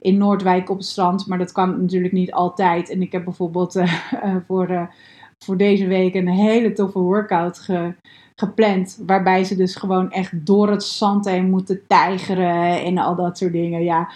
in 0.00 0.16
Noordwijk 0.16 0.70
op 0.70 0.76
het 0.76 0.86
strand, 0.86 1.26
maar 1.26 1.38
dat 1.38 1.52
kan 1.52 1.80
natuurlijk 1.80 2.12
niet 2.12 2.32
altijd. 2.32 2.90
En 2.90 3.02
ik 3.02 3.12
heb 3.12 3.24
bijvoorbeeld 3.24 3.76
uh, 3.76 3.94
voor, 4.46 4.94
voor 5.38 5.56
deze 5.56 5.86
week 5.86 6.14
een 6.14 6.28
hele 6.28 6.72
toffe 6.72 6.98
workout 6.98 7.58
ge, 7.58 7.94
gepland, 8.34 9.02
waarbij 9.06 9.44
ze 9.44 9.56
dus 9.56 9.76
gewoon 9.76 10.10
echt 10.10 10.46
door 10.46 10.70
het 10.70 10.84
zand 10.84 11.24
heen 11.24 11.50
moeten 11.50 11.86
tijgeren 11.86 12.84
en 12.84 12.98
al 12.98 13.14
dat 13.14 13.38
soort 13.38 13.52
dingen. 13.52 13.82
Ja, 13.84 14.12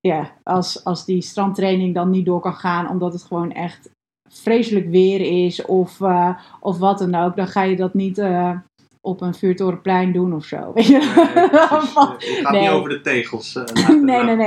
ja, 0.00 0.32
als, 0.42 0.84
als 0.84 1.04
die 1.04 1.22
strandtraining 1.22 1.94
dan 1.94 2.10
niet 2.10 2.26
door 2.26 2.40
kan 2.40 2.54
gaan, 2.54 2.88
omdat 2.88 3.12
het 3.12 3.22
gewoon 3.22 3.52
echt 3.52 3.90
vreselijk 4.30 4.90
weer 4.90 5.44
is 5.44 5.64
of, 5.64 6.00
uh, 6.00 6.38
of 6.60 6.78
wat 6.78 6.98
dan 6.98 7.14
ook, 7.14 7.36
dan 7.36 7.48
ga 7.48 7.62
je 7.62 7.76
dat 7.76 7.94
niet 7.94 8.18
uh, 8.18 8.56
op 9.00 9.20
een 9.20 9.34
vuurtorenplein 9.34 10.12
doen 10.12 10.34
of 10.34 10.44
zo. 10.44 10.70
Weet 10.74 10.86
je? 10.86 10.98
Nee, 10.98 11.44
het 11.44 12.46
gaat 12.46 12.52
nee. 12.52 12.60
niet 12.60 12.70
over 12.70 12.88
de 12.88 13.00
tegels. 13.00 13.54
Uh, 13.56 13.64
laten, 13.74 14.04
nee, 14.04 14.22
nee, 14.24 14.36
nee. 14.36 14.46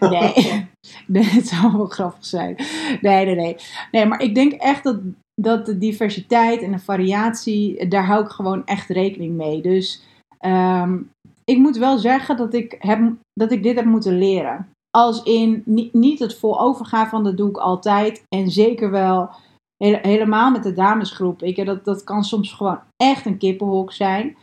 nee. 0.00 0.66
nee. 1.06 1.24
Het 1.24 1.48
zou 1.48 1.76
wel 1.76 1.86
grappig 1.86 2.24
zijn. 2.24 2.56
Nee, 3.00 3.24
nee, 3.24 3.34
nee. 3.34 3.56
Nee, 3.90 4.06
maar 4.06 4.22
ik 4.22 4.34
denk 4.34 4.52
echt 4.52 4.84
dat, 4.84 5.00
dat 5.34 5.66
de 5.66 5.78
diversiteit 5.78 6.62
en 6.62 6.72
de 6.72 6.78
variatie, 6.78 7.88
daar 7.88 8.04
hou 8.06 8.24
ik 8.24 8.30
gewoon 8.30 8.66
echt 8.66 8.88
rekening 8.88 9.36
mee. 9.36 9.60
Dus 9.60 10.02
um, 10.40 11.10
ik 11.44 11.58
moet 11.58 11.76
wel 11.76 11.98
zeggen 11.98 12.36
dat 12.36 12.54
ik, 12.54 12.76
heb, 12.78 13.12
dat 13.32 13.52
ik 13.52 13.62
dit 13.62 13.76
heb 13.76 13.84
moeten 13.84 14.18
leren. 14.18 14.68
Als 14.90 15.22
in 15.22 15.62
niet, 15.64 15.92
niet 15.92 16.18
het 16.18 16.38
voorovergaan 16.38 17.08
van 17.08 17.24
dat 17.24 17.36
doe 17.36 17.48
ik 17.48 17.56
altijd. 17.56 18.22
En 18.28 18.50
zeker 18.50 18.90
wel 18.90 19.30
helemaal 19.78 20.50
met 20.50 20.62
de 20.62 20.72
damesgroep. 20.72 21.42
Ik, 21.42 21.66
dat, 21.66 21.84
dat 21.84 22.04
kan 22.04 22.24
soms 22.24 22.52
gewoon 22.52 22.80
echt 22.96 23.26
een 23.26 23.38
kippenhok 23.38 23.92
zijn. 23.92 24.36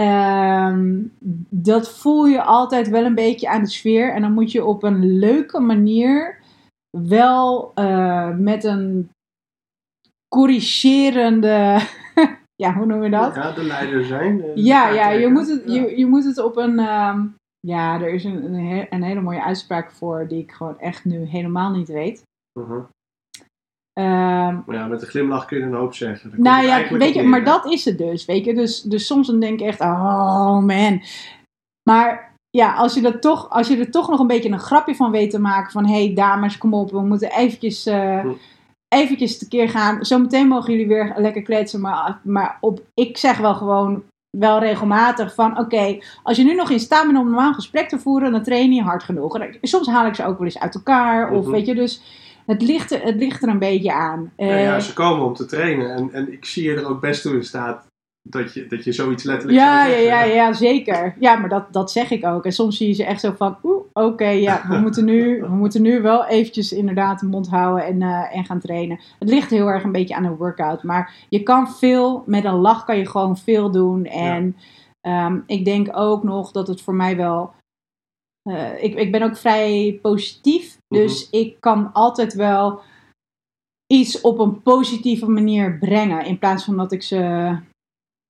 Um, 0.00 1.12
dat 1.48 1.90
voel 1.90 2.26
je 2.26 2.42
altijd 2.42 2.88
wel 2.88 3.04
een 3.04 3.14
beetje 3.14 3.48
aan 3.48 3.62
de 3.62 3.70
sfeer. 3.70 4.14
En 4.14 4.22
dan 4.22 4.32
moet 4.32 4.52
je 4.52 4.64
op 4.64 4.82
een 4.82 5.18
leuke 5.18 5.60
manier 5.60 6.40
wel 7.06 7.72
uh, 7.74 8.36
met 8.36 8.64
een 8.64 9.10
corrigerende. 10.34 11.80
ja, 12.62 12.74
hoe 12.74 12.86
noem 12.86 13.02
je 13.02 13.10
dat? 13.10 13.34
Ja, 13.34 13.52
de 13.52 13.64
leider 13.64 14.04
zijn. 14.04 14.36
De 14.36 14.52
ja, 14.54 14.88
ja, 14.88 15.10
je 15.10 15.28
moet, 15.28 15.48
het, 15.48 15.62
je, 15.66 15.98
je 15.98 16.06
moet 16.06 16.24
het 16.24 16.38
op 16.38 16.56
een. 16.56 16.78
Um, 16.78 17.36
ja, 17.60 18.00
er 18.00 18.12
is 18.12 18.24
een, 18.24 18.54
een, 18.54 18.86
een, 18.90 19.02
hele 19.02 19.20
mooie 19.20 19.42
uitspraak 19.42 19.90
voor 19.90 20.28
die 20.28 20.42
ik 20.42 20.52
gewoon 20.52 20.78
echt 20.78 21.04
nu 21.04 21.24
helemaal 21.24 21.70
niet 21.70 21.88
weet. 21.88 22.22
Uh 22.60 22.66
-huh. 22.66 22.84
um, 23.94 24.74
ja, 24.74 24.86
met 24.86 25.02
een 25.02 25.08
glimlach 25.08 25.44
kun 25.44 25.58
je 25.58 25.64
een 25.64 25.74
hoop 25.74 25.94
zeggen. 25.94 26.30
Dat 26.30 26.38
nou 26.38 26.64
ja, 26.64 26.96
weet 26.96 27.14
je, 27.14 27.22
maar 27.22 27.44
dat 27.44 27.66
is 27.66 27.84
het 27.84 27.98
dus, 27.98 28.24
weet 28.24 28.44
je. 28.44 28.54
Dus, 28.54 28.82
dus 28.82 29.06
soms 29.06 29.26
dan 29.26 29.40
denk 29.40 29.60
ik 29.60 29.66
echt, 29.66 29.80
oh 29.80 30.58
man. 30.58 31.02
Maar 31.90 32.34
ja, 32.50 32.74
als 32.74 32.94
je, 32.94 33.00
dat 33.00 33.22
toch, 33.22 33.50
als 33.50 33.68
je 33.68 33.76
er 33.76 33.90
toch 33.90 34.08
nog 34.08 34.20
een 34.20 34.26
beetje 34.26 34.50
een 34.50 34.58
grapje 34.58 34.94
van 34.94 35.10
weet 35.10 35.30
te 35.30 35.40
maken 35.40 35.72
van... 35.72 35.86
hé 35.86 36.04
hey, 36.04 36.14
dames, 36.14 36.58
kom 36.58 36.74
op, 36.74 36.90
we 36.90 37.00
moeten 37.00 37.30
eventjes... 37.30 37.86
Uh, 37.86 38.20
hm 38.20 38.32
eventjes 38.88 39.38
tekeer 39.38 39.68
gaan. 39.68 40.04
Zometeen 40.04 40.48
mogen 40.48 40.72
jullie 40.72 40.88
weer 40.88 41.14
lekker 41.16 41.42
kletsen. 41.42 41.80
Maar, 41.80 42.20
maar 42.22 42.58
op, 42.60 42.82
ik 42.94 43.16
zeg 43.16 43.38
wel 43.38 43.54
gewoon 43.54 44.04
wel 44.30 44.58
regelmatig 44.58 45.34
van 45.34 45.58
oké, 45.58 45.98
als 46.22 46.36
je 46.36 46.44
nu 46.44 46.54
nog 46.54 46.70
in 46.70 46.80
staat 46.80 47.06
bent 47.06 47.18
om 47.18 47.24
normaal 47.24 47.54
gesprek 47.54 47.88
te 47.88 47.98
voeren, 47.98 48.32
dan 48.32 48.42
train 48.42 48.72
je 48.72 48.82
hard 48.82 49.02
genoeg. 49.02 49.38
En 49.38 49.58
soms 49.62 49.86
haal 49.86 50.06
ik 50.06 50.14
ze 50.14 50.24
ook 50.24 50.38
wel 50.38 50.46
eens 50.46 50.58
uit 50.58 50.74
elkaar. 50.74 51.30
Of 51.30 51.36
mm 51.36 51.42
-hmm. 51.42 51.52
weet 51.52 51.66
je, 51.66 51.74
dus 51.74 52.02
het 52.46 52.62
ligt, 52.62 52.92
er, 52.92 53.02
het 53.02 53.16
ligt 53.16 53.42
er 53.42 53.48
een 53.48 53.58
beetje 53.58 53.92
aan. 53.92 54.32
Ja, 54.36 54.56
ja, 54.56 54.74
eh, 54.74 54.80
ze 54.80 54.92
komen 54.92 55.26
om 55.26 55.34
te 55.34 55.46
trainen. 55.46 55.94
En, 55.94 56.12
en 56.12 56.32
ik 56.32 56.44
zie 56.44 56.64
je 56.64 56.74
er 56.74 56.88
ook 56.88 57.00
best 57.00 57.22
toe 57.22 57.34
in 57.34 57.44
staat 57.44 57.86
dat 58.30 58.54
je, 58.54 58.66
dat 58.66 58.84
je 58.84 58.92
zoiets 58.92 59.24
letterlijk 59.24 59.58
ja, 59.58 59.76
zou 59.76 59.88
zeggen. 59.88 60.06
Ja, 60.06 60.24
ja, 60.24 60.34
ja, 60.34 60.52
zeker. 60.52 61.14
Ja, 61.18 61.36
maar 61.36 61.48
dat, 61.48 61.72
dat 61.72 61.90
zeg 61.90 62.10
ik 62.10 62.24
ook. 62.24 62.44
En 62.44 62.52
soms 62.52 62.76
zie 62.76 62.88
je 62.88 62.92
ze 62.92 63.04
echt 63.04 63.20
zo 63.20 63.32
van, 63.36 63.56
oeh, 63.62 63.84
oké, 63.92 64.28
ja, 64.28 64.64
we 64.68 64.78
moeten, 64.84 65.04
nu, 65.04 65.40
we 65.40 65.48
moeten 65.48 65.82
nu 65.82 66.02
wel 66.02 66.26
eventjes 66.26 66.72
inderdaad 66.72 67.20
de 67.20 67.26
mond 67.26 67.48
houden 67.48 67.84
en, 67.86 68.00
uh, 68.00 68.36
en 68.36 68.44
gaan 68.44 68.60
trainen. 68.60 69.00
Het 69.18 69.28
ligt 69.28 69.50
heel 69.50 69.66
erg 69.66 69.84
een 69.84 69.92
beetje 69.92 70.14
aan 70.14 70.24
een 70.24 70.36
workout. 70.36 70.82
Maar 70.82 71.14
je 71.28 71.42
kan 71.42 71.70
veel, 71.70 72.22
met 72.26 72.44
een 72.44 72.58
lach 72.58 72.84
kan 72.84 72.98
je 72.98 73.06
gewoon 73.06 73.36
veel 73.36 73.70
doen. 73.70 74.04
En 74.04 74.56
ja. 75.00 75.26
um, 75.26 75.42
ik 75.46 75.64
denk 75.64 75.88
ook 75.92 76.22
nog 76.22 76.52
dat 76.52 76.68
het 76.68 76.80
voor 76.80 76.94
mij 76.94 77.16
wel... 77.16 77.54
Uh, 78.50 78.82
ik, 78.82 78.94
ik 78.94 79.12
ben 79.12 79.22
ook 79.22 79.36
vrij 79.36 79.98
positief. 80.02 80.78
Dus 80.88 81.24
mm 81.24 81.28
-hmm. 81.30 81.46
ik 81.46 81.56
kan 81.60 81.92
altijd 81.92 82.34
wel 82.34 82.80
iets 83.86 84.20
op 84.20 84.38
een 84.38 84.62
positieve 84.62 85.30
manier 85.30 85.78
brengen. 85.78 86.24
In 86.24 86.38
plaats 86.38 86.64
van 86.64 86.76
dat 86.76 86.92
ik 86.92 87.02
ze 87.02 87.56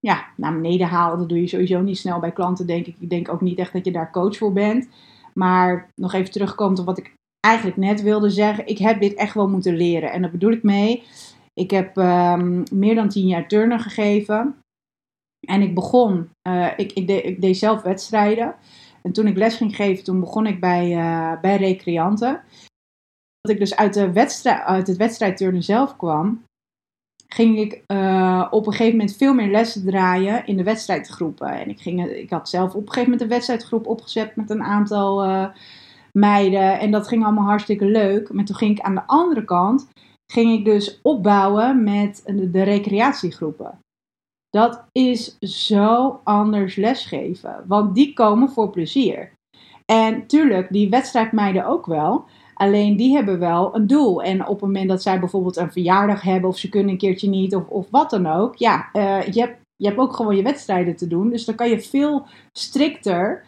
ja, 0.01 0.27
naar 0.37 0.53
beneden 0.53 0.87
halen. 0.87 1.19
Dat 1.19 1.29
doe 1.29 1.41
je 1.41 1.47
sowieso 1.47 1.81
niet 1.81 1.99
snel 1.99 2.21
bij 2.21 2.33
klanten, 2.33 2.67
denk 2.67 2.87
ik. 2.87 2.97
Ik 2.99 3.11
denk 3.11 3.29
ook 3.29 3.41
niet 3.41 3.59
echt 3.59 3.73
dat 3.73 3.85
je 3.85 3.93
daar 3.93 4.11
coach 4.11 4.37
voor 4.37 4.53
bent. 4.53 4.89
Maar 5.35 5.91
nog 5.95 6.13
even 6.13 6.31
terugkomt 6.31 6.79
op 6.79 6.87
wat 6.87 6.99
ik 6.99 7.13
eigenlijk 7.41 7.77
net 7.77 8.03
wilde 8.03 8.31
zeggen. 8.31 8.67
Ik 8.67 8.79
heb 8.79 9.01
dit 9.01 9.15
echt 9.15 9.35
wel 9.35 9.49
moeten 9.49 9.77
leren. 9.77 10.13
En 10.13 10.23
daar 10.23 10.31
bedoel 10.31 10.53
ik 10.53 10.63
mee. 10.63 11.03
Ik 11.53 11.71
heb 11.71 11.97
um, 11.97 12.63
meer 12.73 12.95
dan 12.95 13.09
tien 13.09 13.27
jaar 13.27 13.49
turnen 13.49 13.81
gegeven. 13.81 14.57
En 15.47 15.63
ik 15.63 15.75
begon, 15.75 16.31
uh, 16.49 16.73
ik, 16.77 16.93
ik, 16.93 17.07
de, 17.07 17.23
ik, 17.23 17.41
deed 17.41 17.57
zelf 17.57 17.83
wedstrijden. 17.83 18.55
En 19.03 19.13
toen 19.13 19.27
ik 19.27 19.37
les 19.37 19.57
ging 19.57 19.77
geven, 19.77 20.05
toen 20.05 20.21
begon 20.21 20.47
ik 20.47 20.61
bij, 20.61 20.97
uh, 20.97 21.41
bij 21.41 21.57
recreanten. 21.57 22.43
Dat 23.41 23.53
ik 23.53 23.59
dus 23.59 23.77
uit, 23.77 23.95
de 23.95 24.13
wedstrijd, 24.13 24.63
uit 24.63 24.87
het 24.87 24.97
wedstrijdturnen 24.97 25.63
zelf 25.63 25.97
kwam 25.97 26.43
ging 27.35 27.59
ik 27.59 27.83
uh, 27.87 28.47
op 28.51 28.67
een 28.67 28.73
gegeven 28.73 28.99
moment 28.99 29.17
veel 29.17 29.35
meer 29.35 29.51
lessen 29.51 29.85
draaien 29.85 30.47
in 30.47 30.57
de 30.57 30.63
wedstrijdgroepen. 30.63 31.49
En 31.49 31.69
ik, 31.69 31.81
ging, 31.81 32.07
ik 32.07 32.31
had 32.31 32.49
zelf 32.49 32.75
op 32.75 32.81
een 32.81 32.89
gegeven 32.89 33.03
moment 33.03 33.21
een 33.21 33.37
wedstrijdgroep 33.37 33.87
opgezet 33.87 34.37
met 34.37 34.51
een 34.51 34.63
aantal 34.63 35.25
uh, 35.25 35.49
meiden. 36.13 36.79
En 36.79 36.91
dat 36.91 37.09
ging 37.09 37.25
allemaal 37.25 37.45
hartstikke 37.45 37.85
leuk. 37.85 38.33
Maar 38.33 38.45
toen 38.45 38.57
ging 38.57 38.79
ik 38.79 38.85
aan 38.85 38.95
de 38.95 39.07
andere 39.07 39.45
kant, 39.45 39.89
ging 40.33 40.59
ik 40.59 40.65
dus 40.65 40.99
opbouwen 41.03 41.85
met 41.85 42.23
de, 42.25 42.51
de 42.51 42.63
recreatiegroepen. 42.63 43.79
Dat 44.51 44.85
is 44.93 45.39
zo 45.39 46.21
anders 46.25 46.77
lesgeven. 46.77 47.65
Want 47.67 47.95
die 47.95 48.13
komen 48.13 48.51
voor 48.51 48.71
plezier. 48.71 49.33
En 49.87 50.27
tuurlijk, 50.27 50.73
die 50.73 50.89
wedstrijdmeiden 50.89 51.67
ook 51.67 51.87
wel. 51.87 52.25
Alleen 52.59 52.97
die 52.97 53.15
hebben 53.15 53.39
wel 53.39 53.75
een 53.75 53.87
doel. 53.87 54.23
En 54.23 54.41
op 54.41 54.61
het 54.61 54.61
moment 54.61 54.89
dat 54.89 55.03
zij 55.03 55.21
bijvoorbeeld 55.21 55.57
een 55.57 55.73
verjaardag 55.73 56.23
hebben 56.23 56.51
of 56.51 56.59
ze 56.59 56.69
kunnen 56.69 56.91
een 56.91 56.99
keertje 56.99 57.29
niet 57.29 57.55
of, 57.55 57.69
of 57.69 57.87
wat 57.91 58.11
dan 58.11 58.27
ook. 58.27 58.57
Ja, 58.57 58.89
uh, 58.93 59.23
je, 59.23 59.41
hebt, 59.41 59.61
je 59.77 59.87
hebt 59.87 59.99
ook 59.99 60.13
gewoon 60.13 60.37
je 60.37 60.43
wedstrijden 60.43 60.97
te 60.97 61.07
doen. 61.07 61.31
Dus 61.31 61.45
dan 61.45 61.55
kan 61.55 61.69
je 61.69 61.81
veel 61.81 62.27
strikter 62.53 63.45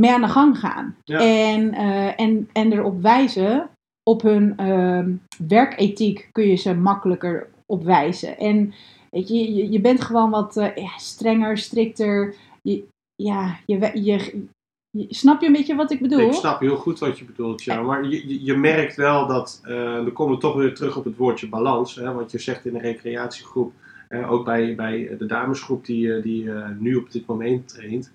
mee 0.00 0.12
aan 0.12 0.20
de 0.20 0.28
gang 0.28 0.58
gaan. 0.58 0.96
Ja. 1.04 1.18
En, 1.18 1.74
uh, 1.74 2.20
en, 2.20 2.48
en 2.52 2.72
erop 2.72 3.02
wijzen, 3.02 3.70
op 4.02 4.22
hun 4.22 4.54
uh, 4.60 5.06
werkethiek 5.48 6.28
kun 6.32 6.46
je 6.46 6.56
ze 6.56 6.74
makkelijker 6.74 7.48
op 7.66 7.84
wijzen. 7.84 8.38
En 8.38 8.74
weet 9.10 9.28
je, 9.28 9.54
je, 9.54 9.70
je 9.70 9.80
bent 9.80 10.00
gewoon 10.00 10.30
wat 10.30 10.56
uh, 10.56 10.76
ja, 10.76 10.98
strenger, 10.98 11.58
strikter. 11.58 12.34
Je, 12.62 12.84
ja, 13.14 13.58
je, 13.66 14.04
je, 14.04 14.46
Snap 14.92 15.40
je 15.40 15.46
een 15.46 15.52
beetje 15.52 15.74
wat 15.74 15.90
ik 15.90 16.00
bedoel? 16.00 16.20
Ik 16.20 16.32
snap 16.32 16.60
heel 16.60 16.76
goed 16.76 16.98
wat 16.98 17.18
je 17.18 17.24
bedoelt, 17.24 17.62
ja. 17.62 17.82
Maar 17.82 18.04
je, 18.04 18.44
je 18.44 18.56
merkt 18.56 18.96
wel 18.96 19.26
dat, 19.26 19.60
uh, 19.64 19.94
dan 19.94 20.12
komen 20.12 20.34
we 20.34 20.40
toch 20.40 20.54
weer 20.54 20.74
terug 20.74 20.96
op 20.96 21.04
het 21.04 21.16
woordje 21.16 21.48
balans. 21.48 21.94
Hè, 21.94 22.12
want 22.12 22.30
je 22.30 22.38
zegt 22.38 22.64
in 22.64 22.72
de 22.72 22.78
recreatiegroep, 22.78 23.72
uh, 24.08 24.32
ook 24.32 24.44
bij, 24.44 24.74
bij 24.74 25.16
de 25.18 25.26
damesgroep 25.26 25.84
die, 25.84 26.06
uh, 26.06 26.22
die 26.22 26.50
nu 26.78 26.94
op 26.94 27.10
dit 27.10 27.26
moment 27.26 27.68
traint, 27.68 28.12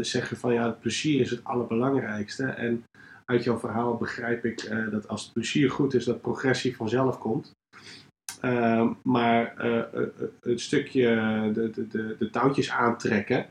zeggen 0.00 0.36
van 0.36 0.52
ja, 0.52 0.66
het 0.66 0.80
plezier 0.80 1.20
is 1.20 1.30
het 1.30 1.44
allerbelangrijkste. 1.44 2.44
En 2.44 2.84
uit 3.24 3.44
jouw 3.44 3.58
verhaal 3.58 3.96
begrijp 3.96 4.44
ik 4.44 4.86
dat 4.90 5.08
als 5.08 5.22
het 5.22 5.32
plezier 5.32 5.70
goed 5.70 5.94
is, 5.94 6.04
dat 6.04 6.20
progressie 6.20 6.76
vanzelf 6.76 7.18
komt. 7.18 7.52
maar 9.02 9.54
het 10.40 10.60
stukje 10.60 11.02
de, 11.54 11.70
de, 11.70 11.86
de, 11.88 12.16
de 12.18 12.30
touwtjes 12.30 12.70
aantrekken, 12.70 13.46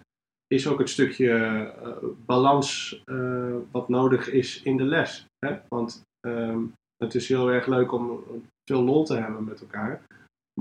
is 0.47 0.67
ook 0.67 0.79
het 0.79 0.89
stukje 0.89 1.33
uh, 1.33 2.09
balans 2.25 3.01
uh, 3.05 3.55
wat 3.71 3.89
nodig 3.89 4.29
is 4.29 4.61
in 4.61 4.77
de 4.77 4.83
les. 4.83 5.25
Hè? 5.45 5.59
Want 5.67 6.01
um, 6.27 6.73
het 6.97 7.15
is 7.15 7.27
heel 7.27 7.49
erg 7.49 7.67
leuk 7.67 7.91
om 7.91 8.23
veel 8.69 8.83
lol 8.83 9.05
te 9.05 9.15
hebben 9.15 9.43
met 9.43 9.61
elkaar. 9.61 10.01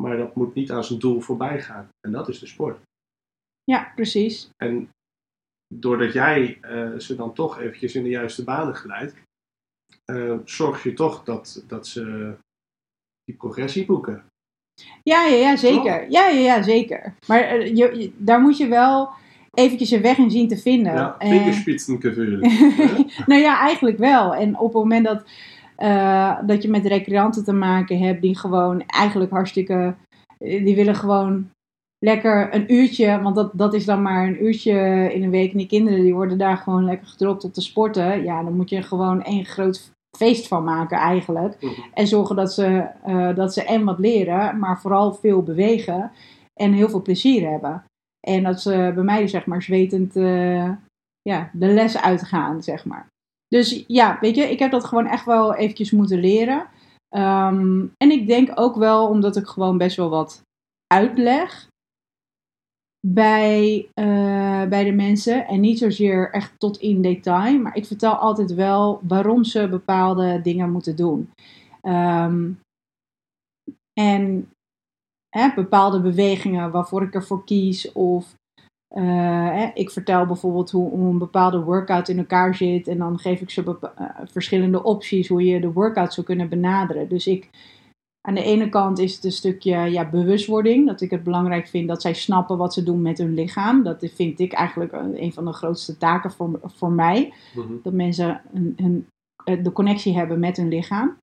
Maar 0.00 0.16
dat 0.16 0.34
moet 0.34 0.54
niet 0.54 0.70
aan 0.70 0.84
zijn 0.84 0.98
doel 0.98 1.20
voorbij 1.20 1.62
gaan. 1.62 1.88
En 2.00 2.12
dat 2.12 2.28
is 2.28 2.38
de 2.38 2.46
sport. 2.46 2.80
Ja, 3.64 3.92
precies. 3.94 4.48
En 4.56 4.88
doordat 5.74 6.12
jij 6.12 6.58
uh, 6.62 6.98
ze 6.98 7.16
dan 7.16 7.34
toch 7.34 7.58
eventjes 7.58 7.94
in 7.94 8.02
de 8.02 8.08
juiste 8.08 8.44
banen 8.44 8.76
geleidt, 8.76 9.14
zorg 10.44 10.82
je 10.82 10.92
toch 10.92 11.24
dat, 11.24 11.64
dat 11.66 11.86
ze 11.86 12.34
die 13.24 13.36
progressie 13.36 13.86
boeken. 13.86 14.24
Ja, 15.02 15.24
ja, 15.24 15.36
ja 15.36 15.56
zeker. 15.56 16.10
Ja, 16.10 16.28
ja, 16.28 16.38
ja, 16.38 16.62
zeker. 16.62 17.14
Maar 17.26 17.66
je, 17.66 18.12
daar 18.16 18.40
moet 18.40 18.56
je 18.56 18.68
wel 18.68 19.10
eventjes 19.56 19.90
een 19.90 20.02
weg 20.02 20.18
in 20.18 20.30
zien 20.30 20.48
te 20.48 20.56
vinden. 20.56 20.92
Ja, 20.92 21.16
vingerspitsengevoel. 21.18 22.38
nou 23.30 23.40
ja, 23.40 23.60
eigenlijk 23.60 23.98
wel. 23.98 24.34
En 24.34 24.58
op 24.58 24.72
het 24.72 24.82
moment 24.82 25.04
dat, 25.04 25.24
uh, 25.78 26.38
dat 26.46 26.62
je 26.62 26.68
met 26.68 26.86
recreanten 26.86 27.44
te 27.44 27.52
maken 27.52 27.98
hebt 27.98 28.22
die 28.22 28.38
gewoon 28.38 28.82
eigenlijk 28.86 29.30
hartstikke... 29.30 29.94
Die 30.38 30.74
willen 30.74 30.94
gewoon 30.94 31.50
lekker 31.98 32.54
een 32.54 32.72
uurtje, 32.72 33.22
want 33.22 33.34
dat, 33.34 33.50
dat 33.54 33.74
is 33.74 33.84
dan 33.84 34.02
maar 34.02 34.26
een 34.26 34.44
uurtje 34.44 34.72
in 35.12 35.22
een 35.22 35.30
week. 35.30 35.52
En 35.52 35.58
die 35.58 35.66
kinderen 35.66 36.02
die 36.02 36.14
worden 36.14 36.38
daar 36.38 36.56
gewoon 36.56 36.84
lekker 36.84 37.06
gedropt 37.06 37.44
op 37.44 37.52
te 37.52 37.60
sporten. 37.60 38.22
Ja, 38.22 38.42
dan 38.42 38.56
moet 38.56 38.70
je 38.70 38.82
gewoon 38.82 39.22
één 39.22 39.44
groot 39.44 39.90
feest 40.16 40.48
van 40.48 40.64
maken 40.64 40.98
eigenlijk. 40.98 41.56
Mhm. 41.60 41.72
En 41.94 42.06
zorgen 42.06 42.36
dat 42.36 42.52
ze, 42.52 42.86
uh, 43.06 43.34
dat 43.36 43.54
ze 43.54 43.64
en 43.64 43.84
wat 43.84 43.98
leren, 43.98 44.58
maar 44.58 44.80
vooral 44.80 45.14
veel 45.14 45.42
bewegen 45.42 46.10
en 46.54 46.72
heel 46.72 46.88
veel 46.88 47.02
plezier 47.02 47.50
hebben. 47.50 47.84
En 48.26 48.42
dat 48.42 48.60
ze 48.60 48.92
bij 48.94 49.04
mij 49.04 49.26
zeg 49.26 49.46
maar 49.46 49.62
zwetend 49.62 50.16
uh, 50.16 50.72
ja, 51.22 51.50
de 51.52 51.66
les 51.66 51.96
uitgaan, 51.96 52.62
zeg 52.62 52.84
maar. 52.84 53.06
Dus 53.48 53.84
ja, 53.86 54.18
weet 54.20 54.36
je, 54.36 54.42
ik 54.42 54.58
heb 54.58 54.70
dat 54.70 54.84
gewoon 54.84 55.06
echt 55.06 55.24
wel 55.24 55.54
eventjes 55.54 55.90
moeten 55.90 56.20
leren. 56.20 56.66
Um, 57.16 57.92
en 57.96 58.10
ik 58.10 58.26
denk 58.26 58.50
ook 58.54 58.76
wel, 58.76 59.08
omdat 59.08 59.36
ik 59.36 59.46
gewoon 59.46 59.78
best 59.78 59.96
wel 59.96 60.08
wat 60.08 60.42
uitleg, 60.86 61.68
bij, 63.06 63.88
uh, 64.00 64.64
bij 64.64 64.84
de 64.84 64.92
mensen. 64.92 65.46
En 65.46 65.60
niet 65.60 65.78
zozeer 65.78 66.30
echt 66.30 66.52
tot 66.58 66.76
in 66.78 67.02
detail. 67.02 67.58
Maar 67.58 67.76
ik 67.76 67.86
vertel 67.86 68.14
altijd 68.14 68.54
wel 68.54 69.00
waarom 69.02 69.44
ze 69.44 69.68
bepaalde 69.68 70.40
dingen 70.42 70.72
moeten 70.72 70.96
doen. 70.96 71.30
Um, 71.82 72.60
en 74.00 74.50
hè, 75.36 75.54
bepaalde 75.54 76.00
bewegingen 76.00 76.70
waarvoor 76.70 77.02
ik 77.02 77.14
ervoor 77.14 77.44
kies. 77.44 77.92
Of 77.92 78.34
uh, 78.96 79.02
hè, 79.50 79.70
ik 79.74 79.90
vertel 79.90 80.26
bijvoorbeeld 80.26 80.70
hoe, 80.70 80.90
hoe, 80.90 81.10
een 81.10 81.18
bepaalde 81.18 81.60
workout 81.60 82.08
in 82.08 82.18
elkaar 82.18 82.54
zit. 82.54 82.88
En 82.88 82.98
dan 82.98 83.18
geef 83.18 83.40
ik 83.40 83.50
ze 83.50 83.62
uh, 83.64 84.08
verschillende 84.24 84.82
opties 84.82 85.28
hoe 85.28 85.44
je 85.44 85.60
de 85.60 85.72
workout 85.72 86.14
zou 86.14 86.26
kunnen 86.26 86.48
benaderen. 86.48 87.08
Dus 87.08 87.26
ik 87.26 87.50
aan 88.28 88.34
de 88.34 88.42
ene 88.42 88.68
kant 88.68 88.98
is 88.98 89.14
het 89.14 89.24
een 89.24 89.32
stukje 89.32 89.76
ja, 89.76 90.10
bewustwording. 90.10 90.86
Dat 90.86 91.00
ik 91.00 91.10
het 91.10 91.22
belangrijk 91.22 91.66
vind 91.66 91.88
dat 91.88 92.02
zij 92.02 92.14
snappen 92.14 92.56
wat 92.56 92.74
ze 92.74 92.82
doen 92.82 93.02
met 93.02 93.18
hun 93.18 93.34
lichaam. 93.34 93.82
Dat 93.82 94.10
vind 94.14 94.40
ik 94.40 94.52
eigenlijk 94.52 94.92
een 94.92 95.32
van 95.32 95.44
de 95.44 95.52
grootste 95.52 95.96
taken 95.96 96.30
voor, 96.30 96.60
voor 96.62 96.92
mij. 96.92 97.32
Mhm. 97.54 97.72
Dat 97.82 97.92
mensen 97.92 98.40
een, 98.52 98.74
een, 98.76 99.62
de 99.62 99.72
connectie 99.72 100.16
hebben 100.16 100.38
met 100.38 100.56
hun 100.56 100.68
lichaam. 100.68 101.16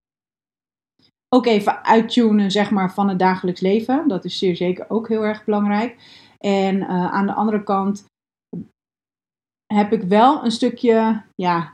Ook 1.34 1.46
even 1.46 1.84
uittunen 1.84 2.52
zeg 2.52 2.72
maar, 2.72 2.94
van 2.94 3.10
het 3.10 3.20
dagelijks 3.20 3.62
leven. 3.62 4.08
Dat 4.08 4.25
is 4.25 4.38
zeer 4.38 4.56
zeker 4.56 4.90
ook 4.90 5.08
heel 5.08 5.25
erg 5.25 5.46
belangrijk. 5.46 5.98
En 6.38 6.75
uh, 6.75 7.12
aan 7.12 7.25
de 7.25 7.34
andere 7.34 7.63
kant 7.63 8.06
heb 9.74 9.92
ik 9.92 10.02
wel 10.02 10.44
een 10.44 10.52
stukje, 10.52 11.24
ja, 11.36 11.74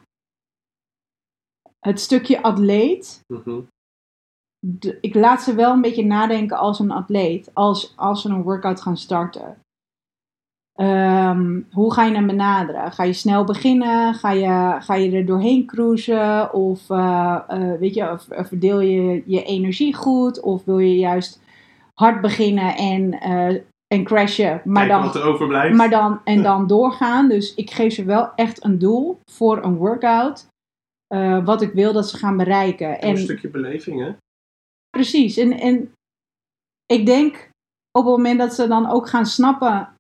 het 1.80 2.00
stukje 2.00 2.42
atleet. 2.42 3.22
Mm 3.28 3.68
ik 5.02 5.16
laat 5.16 5.42
ze 5.42 5.56
wel 5.56 5.74
een 5.74 5.82
beetje 5.82 6.06
nadenken 6.06 6.58
als 6.58 6.80
een 6.80 6.92
atleet. 6.92 7.54
Als, 7.54 7.98
als 7.98 8.22
ze 8.22 8.30
een 8.30 8.44
workout 8.44 8.82
gaan 8.82 8.98
starten. 8.98 9.60
Um, 10.82 11.68
hoe 11.72 11.94
ga 11.94 12.06
je 12.06 12.14
hem 12.14 12.28
benaderen? 12.28 12.92
Ga 12.92 13.04
je 13.04 13.14
snel 13.14 13.44
beginnen? 13.44 14.14
Ga 14.14 14.32
je, 14.32 14.82
ga 14.82 14.96
je 14.96 15.12
er 15.12 15.26
doorheen 15.26 15.66
cruisen? 15.66 16.54
Of 16.54 16.90
uh, 16.90 17.40
uh, 17.50 17.80
weet 17.80 17.94
je, 17.94 18.12
of, 18.12 18.26
verdeel 18.30 18.80
je 18.80 19.24
je 19.26 19.44
energie 19.44 19.96
goed? 19.96 20.42
Of 20.42 20.66
wil 20.66 20.80
je 20.80 20.96
juist 20.96 21.42
hard 21.94 22.22
beginnen 22.22 22.76
en, 22.76 23.14
uh, 23.14 23.62
en 23.88 24.04
crashen, 24.04 24.62
maar 24.64 24.88
Kijk 24.88 24.98
dan, 24.98 25.06
wat 25.06 25.16
er 25.16 25.24
overblijft. 25.24 25.76
maar 25.76 25.90
dan, 25.90 26.22
en 26.24 26.44
dan 26.44 26.68
doorgaan? 26.78 27.28
Dus 27.30 27.56
ik 27.56 27.72
geef 27.72 27.94
ze 27.94 28.04
wel 28.04 28.32
echt 28.36 28.64
een 28.64 28.80
doel 28.80 29.20
voor 29.32 29.64
een 29.64 29.76
workout. 29.76 30.48
wat 31.44 31.62
ik 31.62 31.74
wil 31.74 31.94
dat 31.94 32.10
ze 32.10 32.18
gaan 32.18 32.38
bereiken. 32.38 33.02
En 33.02 33.10
een 33.10 33.18
stukje 33.18 33.50
beleving, 33.50 34.00
hè? 34.00 34.12
Precies. 34.90 35.38
En, 35.38 35.52
en 35.52 35.92
ik 36.86 37.06
denk 37.06 37.50
op 37.92 38.06
het 38.06 38.16
moment 38.16 38.40
dat 38.40 38.54
ze 38.54 38.68
dan 38.68 38.90
ook 38.90 39.10
gaan 39.10 39.26
snappen 39.26 39.98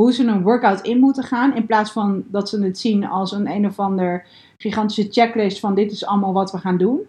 hoe 0.00 0.12
ze 0.12 0.26
een 0.26 0.42
workout 0.42 0.80
in 0.80 0.98
moeten 0.98 1.24
gaan, 1.24 1.54
in 1.54 1.66
plaats 1.66 1.90
van 1.92 2.24
dat 2.28 2.48
ze 2.48 2.62
het 2.62 2.78
zien 2.78 3.06
als 3.06 3.32
een 3.32 3.50
een 3.50 3.66
of 3.66 3.78
ander 3.78 4.26
gigantische 4.56 5.08
checklist 5.10 5.60
van 5.60 5.74
dit 5.74 5.92
is 5.92 6.06
allemaal 6.06 6.32
wat 6.32 6.52
we 6.52 6.58
gaan 6.58 6.76
doen. 6.76 7.00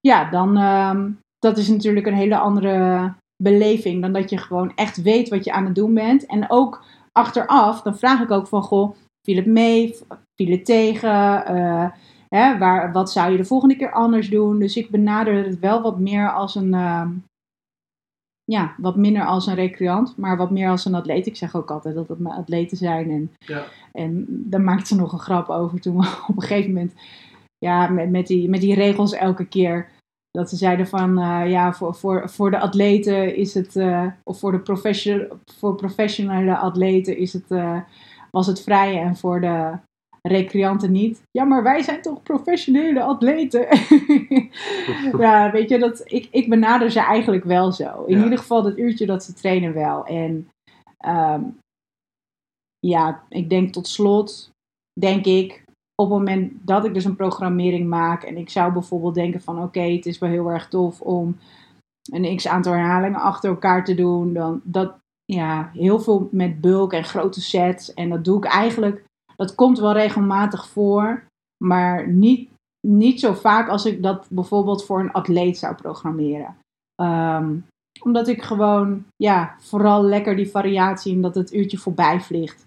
Ja, 0.00 0.30
dan 0.30 0.56
uh, 0.58 1.04
dat 1.38 1.58
is 1.58 1.68
natuurlijk 1.68 2.06
een 2.06 2.14
hele 2.14 2.38
andere 2.38 3.12
beleving 3.42 4.02
dan 4.02 4.12
dat 4.12 4.30
je 4.30 4.38
gewoon 4.38 4.72
echt 4.74 5.02
weet 5.02 5.28
wat 5.28 5.44
je 5.44 5.52
aan 5.52 5.64
het 5.64 5.74
doen 5.74 5.94
bent. 5.94 6.26
En 6.26 6.50
ook 6.50 6.84
achteraf, 7.12 7.82
dan 7.82 7.98
vraag 7.98 8.20
ik 8.20 8.30
ook 8.30 8.46
van 8.46 8.62
goh, 8.62 8.94
viel 9.26 9.36
het 9.36 9.46
mee, 9.46 9.96
viel 10.34 10.50
het 10.50 10.64
tegen, 10.64 11.44
uh, 11.56 11.88
Hè, 12.28 12.58
waar, 12.58 12.92
wat 12.92 13.12
zou 13.12 13.30
je 13.30 13.36
de 13.36 13.44
volgende 13.44 13.76
keer 13.76 13.92
anders 13.92 14.30
doen? 14.30 14.58
Dus 14.58 14.76
ik 14.76 14.90
benader 14.90 15.44
het 15.44 15.58
wel 15.58 15.82
wat 15.82 15.98
meer 15.98 16.32
als 16.32 16.54
een, 16.54 16.72
uh, 16.72 17.08
ja, 18.48 18.74
wat 18.76 18.96
minder 18.96 19.24
als 19.24 19.46
een 19.46 19.54
recreant, 19.54 20.16
maar 20.16 20.36
wat 20.36 20.50
meer 20.50 20.68
als 20.68 20.84
een 20.84 20.94
atleet. 20.94 21.26
Ik 21.26 21.36
zeg 21.36 21.56
ook 21.56 21.70
altijd 21.70 21.94
dat 21.94 22.08
het 22.08 22.18
mijn 22.18 22.34
atleten 22.34 22.76
zijn. 22.76 23.10
En, 23.10 23.32
ja. 23.38 23.64
en 23.92 24.26
daar 24.28 24.60
maakte 24.60 24.86
ze 24.86 24.96
nog 24.96 25.12
een 25.12 25.18
grap 25.18 25.48
over 25.48 25.80
toen 25.80 25.96
we 25.96 26.18
op 26.28 26.36
een 26.36 26.42
gegeven 26.42 26.72
moment, 26.72 26.92
ja, 27.58 27.88
met, 27.88 28.10
met, 28.10 28.26
die, 28.26 28.48
met 28.48 28.60
die 28.60 28.74
regels 28.74 29.12
elke 29.12 29.44
keer. 29.44 29.88
Dat 30.30 30.48
ze 30.48 30.56
zeiden 30.56 30.86
van, 30.86 31.18
uh, 31.18 31.50
ja, 31.50 31.72
voor, 31.72 31.94
voor, 31.94 32.28
voor 32.28 32.50
de 32.50 32.58
atleten 32.58 33.36
is 33.36 33.54
het, 33.54 33.76
uh, 33.76 34.06
of 34.24 34.38
voor 34.38 34.52
de 34.52 34.60
profession, 34.60 35.28
voor 35.58 35.74
professionele 35.74 36.56
atleten 36.56 37.16
is 37.16 37.32
het, 37.32 37.50
uh, 37.50 37.80
was 38.30 38.46
het 38.46 38.62
vrij 38.62 39.02
en 39.02 39.16
voor 39.16 39.40
de 39.40 39.78
recreanten 40.28 40.92
niet. 40.92 41.22
Ja, 41.30 41.44
maar 41.44 41.62
wij 41.62 41.82
zijn 41.82 42.02
toch 42.02 42.22
professionele 42.22 43.02
atleten? 43.02 43.66
ja, 45.24 45.50
weet 45.50 45.68
je, 45.68 45.78
dat, 45.78 46.02
ik, 46.04 46.28
ik 46.30 46.48
benader 46.48 46.90
ze 46.90 47.00
eigenlijk 47.00 47.44
wel 47.44 47.72
zo. 47.72 48.04
In 48.04 48.22
ieder 48.22 48.38
geval 48.38 48.62
dat 48.62 48.78
uurtje 48.78 49.06
dat 49.06 49.24
ze 49.24 49.32
trainen 49.32 49.74
wel. 49.74 50.06
En 50.06 50.48
um, 51.06 51.58
ja, 52.78 53.22
ik 53.28 53.50
denk 53.50 53.72
tot 53.72 53.88
slot, 53.88 54.50
denk 55.00 55.24
ik, 55.24 55.64
op 55.94 56.08
het 56.10 56.18
moment 56.18 56.52
dat 56.66 56.84
ik 56.84 56.94
dus 56.94 57.04
een 57.04 57.16
programmering 57.16 57.88
maak 57.88 58.22
en 58.22 58.36
ik 58.36 58.50
zou 58.50 58.72
bijvoorbeeld 58.72 59.14
denken 59.14 59.40
van 59.40 59.62
oké, 59.62 59.80
het 59.80 60.06
is 60.06 60.18
wel 60.18 60.30
heel 60.30 60.50
erg 60.50 60.68
tof 60.68 61.00
om 61.00 61.38
een 62.12 62.36
x 62.36 62.46
aantal 62.46 62.72
herhalingen 62.72 63.20
achter 63.20 63.50
elkaar 63.50 63.84
te 63.84 63.94
doen, 63.94 64.32
dan 64.32 64.60
dat 64.64 64.96
ja, 65.24 65.70
heel 65.72 66.00
veel 66.00 66.28
met 66.32 66.60
bulk 66.60 66.92
en 66.92 67.04
grote 67.04 67.40
sets 67.40 67.94
en 67.94 68.08
dat 68.08 68.24
doe 68.24 68.36
ik 68.36 68.44
eigenlijk 68.44 69.04
dat 69.38 69.54
komt 69.54 69.78
wel 69.78 69.92
regelmatig 69.92 70.68
voor, 70.68 71.24
maar 71.64 72.08
niet, 72.08 72.50
niet 72.86 73.20
zo 73.20 73.32
vaak 73.32 73.68
als 73.68 73.84
ik 73.84 74.02
dat 74.02 74.26
bijvoorbeeld 74.30 74.84
voor 74.84 75.00
een 75.00 75.12
atleet 75.12 75.58
zou 75.58 75.74
programmeren. 75.74 76.56
Um, 77.02 77.66
omdat 78.02 78.28
ik 78.28 78.42
gewoon, 78.42 79.06
ja, 79.16 79.56
vooral 79.58 80.02
lekker 80.02 80.36
die 80.36 80.50
variatie 80.50 81.14
en 81.14 81.20
dat 81.20 81.34
het 81.34 81.54
uurtje 81.54 81.78
voorbij 81.78 82.20
vliegt. 82.20 82.64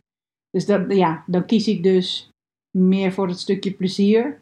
Dus 0.49 0.65
dat, 0.65 0.93
ja, 0.93 1.23
dan 1.27 1.45
kies 1.45 1.67
ik 1.67 1.84
dus 1.84 2.29
meer 2.77 3.12
voor 3.12 3.27
het 3.27 3.39
stukje 3.39 3.73
plezier 3.73 4.39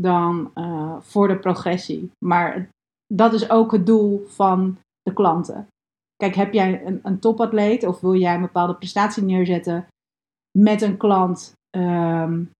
dan 0.00 0.50
uh, 0.54 0.96
voor 1.00 1.28
de 1.28 1.38
progressie. 1.38 2.10
Maar 2.24 2.68
dat 3.14 3.32
is 3.32 3.50
ook 3.50 3.72
het 3.72 3.86
doel 3.86 4.24
van 4.26 4.78
de 5.02 5.12
klanten. 5.12 5.66
Kijk, 6.16 6.34
heb 6.34 6.52
jij 6.52 6.86
een, 6.86 7.00
een 7.02 7.18
topatleet 7.18 7.86
of 7.86 8.00
wil 8.00 8.14
jij 8.14 8.34
een 8.34 8.40
bepaalde 8.40 8.74
prestatie 8.74 9.22
neerzetten 9.22 9.86
met 10.58 10.82
een 10.82 10.96
klant 10.96 11.52
um, 11.76 12.50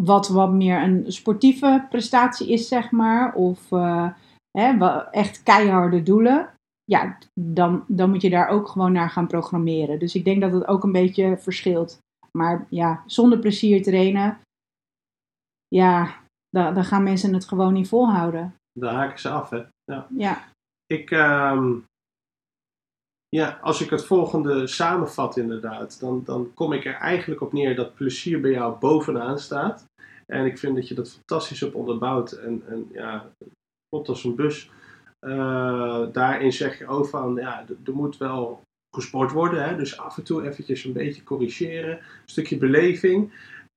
wat 0.00 0.28
wat 0.28 0.52
meer 0.52 0.82
een 0.82 1.12
sportieve 1.12 1.86
prestatie 1.90 2.48
is, 2.48 2.68
zeg 2.68 2.90
maar. 2.90 3.34
Of 3.34 3.70
uh, 3.70 4.12
hè, 4.58 4.86
echt 5.10 5.42
keiharde 5.42 6.02
doelen. 6.02 6.54
Ja, 6.84 7.18
dan, 7.40 7.84
dan 7.88 8.10
moet 8.10 8.22
je 8.22 8.30
daar 8.30 8.48
ook 8.48 8.68
gewoon 8.68 8.92
naar 8.92 9.10
gaan 9.10 9.26
programmeren. 9.26 9.98
Dus 9.98 10.14
ik 10.14 10.24
denk 10.24 10.40
dat 10.40 10.52
het 10.52 10.66
ook 10.66 10.84
een 10.84 10.92
beetje 10.92 11.36
verschilt. 11.38 11.98
Maar 12.38 12.66
ja, 12.68 13.02
zonder 13.06 13.38
plezier 13.38 13.82
trainen, 13.82 14.38
ja, 15.68 16.14
dan, 16.48 16.74
dan 16.74 16.84
gaan 16.84 17.02
mensen 17.02 17.34
het 17.34 17.44
gewoon 17.44 17.72
niet 17.72 17.88
volhouden. 17.88 18.54
Dan 18.72 18.94
haken 18.94 19.18
ze 19.18 19.28
af, 19.28 19.50
hè? 19.50 19.62
Ja. 19.84 20.06
ja. 20.16 20.44
Ik, 20.86 21.10
um, 21.10 21.84
ja, 23.36 23.58
als 23.62 23.80
ik 23.80 23.90
het 23.90 24.04
volgende 24.04 24.66
samenvat 24.66 25.36
inderdaad, 25.36 26.00
dan, 26.00 26.22
dan 26.24 26.54
kom 26.54 26.72
ik 26.72 26.84
er 26.84 26.94
eigenlijk 26.94 27.40
op 27.40 27.52
neer 27.52 27.76
dat 27.76 27.94
plezier 27.94 28.40
bij 28.40 28.50
jou 28.50 28.78
bovenaan 28.78 29.38
staat. 29.38 29.84
En 30.26 30.44
ik 30.44 30.58
vind 30.58 30.74
dat 30.74 30.88
je 30.88 30.94
dat 30.94 31.12
fantastisch 31.12 31.60
hebt 31.60 31.74
onderbouwd 31.74 32.32
en, 32.32 32.62
en 32.66 32.88
ja, 32.92 33.32
pot 33.88 34.08
als 34.08 34.24
een 34.24 34.34
bus 34.34 34.70
Uh, 35.26 36.06
daarin 36.12 36.52
zeg 36.52 36.78
je 36.78 36.86
ook 36.86 37.06
van, 37.06 37.34
ja, 37.34 37.64
er 37.84 37.94
moet 37.94 38.16
wel 38.16 38.62
gesport 38.96 39.32
worden. 39.32 39.68
Hè? 39.68 39.76
Dus 39.76 39.98
af 39.98 40.16
en 40.16 40.24
toe 40.24 40.46
eventjes 40.46 40.84
een 40.84 40.92
beetje 40.92 41.22
corrigeren. 41.22 41.98
Een 41.98 42.04
stukje 42.24 42.58
beleving. 42.58 43.32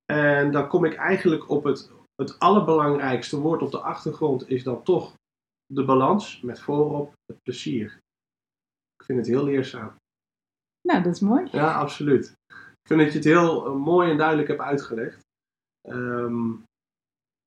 En 0.06 0.52
dan 0.52 0.68
kom 0.68 0.86
ik 0.86 0.94
eigenlijk 0.94 1.50
op 1.50 1.64
het, 1.64 1.92
het 2.16 2.40
allerbelangrijkste 2.40 3.40
woord 3.40 3.62
op 3.62 3.72
de 3.72 3.80
achtergrond 3.80 4.50
is 4.50 4.64
dan 4.64 4.84
toch 4.84 5.14
de 5.74 5.86
balans 5.86 6.42
met 6.42 6.60
voorop 6.60 7.14
het 7.26 7.38
plezier. 7.44 8.00
Ik 9.06 9.12
vind 9.12 9.26
het 9.26 9.36
heel 9.36 9.44
leerzaam. 9.44 9.96
Nou, 10.82 11.04
dat 11.04 11.14
is 11.14 11.20
mooi. 11.20 11.48
Ja, 11.52 11.74
absoluut. 11.74 12.36
Ik 12.48 12.88
vind 12.88 13.00
dat 13.00 13.12
je 13.12 13.18
het 13.18 13.28
heel 13.28 13.66
eh, 13.66 13.76
mooi 13.76 14.12
en 14.12 14.18
duidelijk 14.18 14.48
hebt 14.48 14.62
uitgelegd. 14.62 15.20
Ehm, 15.82 16.52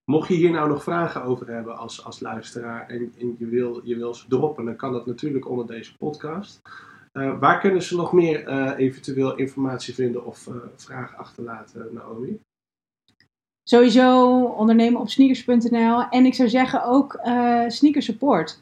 mocht 0.04 0.28
je 0.28 0.34
hier 0.34 0.50
nou 0.50 0.68
nog 0.68 0.82
vragen 0.82 1.22
over 1.22 1.48
hebben 1.48 1.76
als, 1.76 2.04
als 2.04 2.20
luisteraar 2.20 2.88
en, 2.88 3.14
en, 3.18 3.36
je, 3.38 3.46
wil, 3.46 3.80
je 3.84 3.96
wil 3.96 4.14
ze 4.14 4.28
droppen, 4.28 4.64
dan 4.64 4.76
kan 4.76 4.92
dat 4.92 5.06
natuurlijk 5.06 5.48
onder 5.48 5.66
deze 5.66 5.96
podcast. 5.96 6.60
Uh, 7.12 7.38
waar 7.38 7.60
kunnen 7.60 7.82
ze 7.82 7.96
nog 7.96 8.12
meer 8.12 8.48
uh, 8.48 8.78
eventueel 8.78 9.36
informatie 9.36 9.94
vinden 9.94 10.24
of 10.24 10.46
uh, 10.46 10.54
vragen 10.76 11.18
achterlaten, 11.18 11.94
Naomi? 11.94 12.40
Sowieso 13.62 14.44
ondernemen 14.44 15.00
op 15.00 15.08
sneakers.nl. 15.08 16.08
En 16.08 16.26
ik 16.26 16.34
zou 16.34 16.48
zeggen 16.48 16.84
ook 16.84 17.12
sneaker 17.68 18.02
support. 18.02 18.60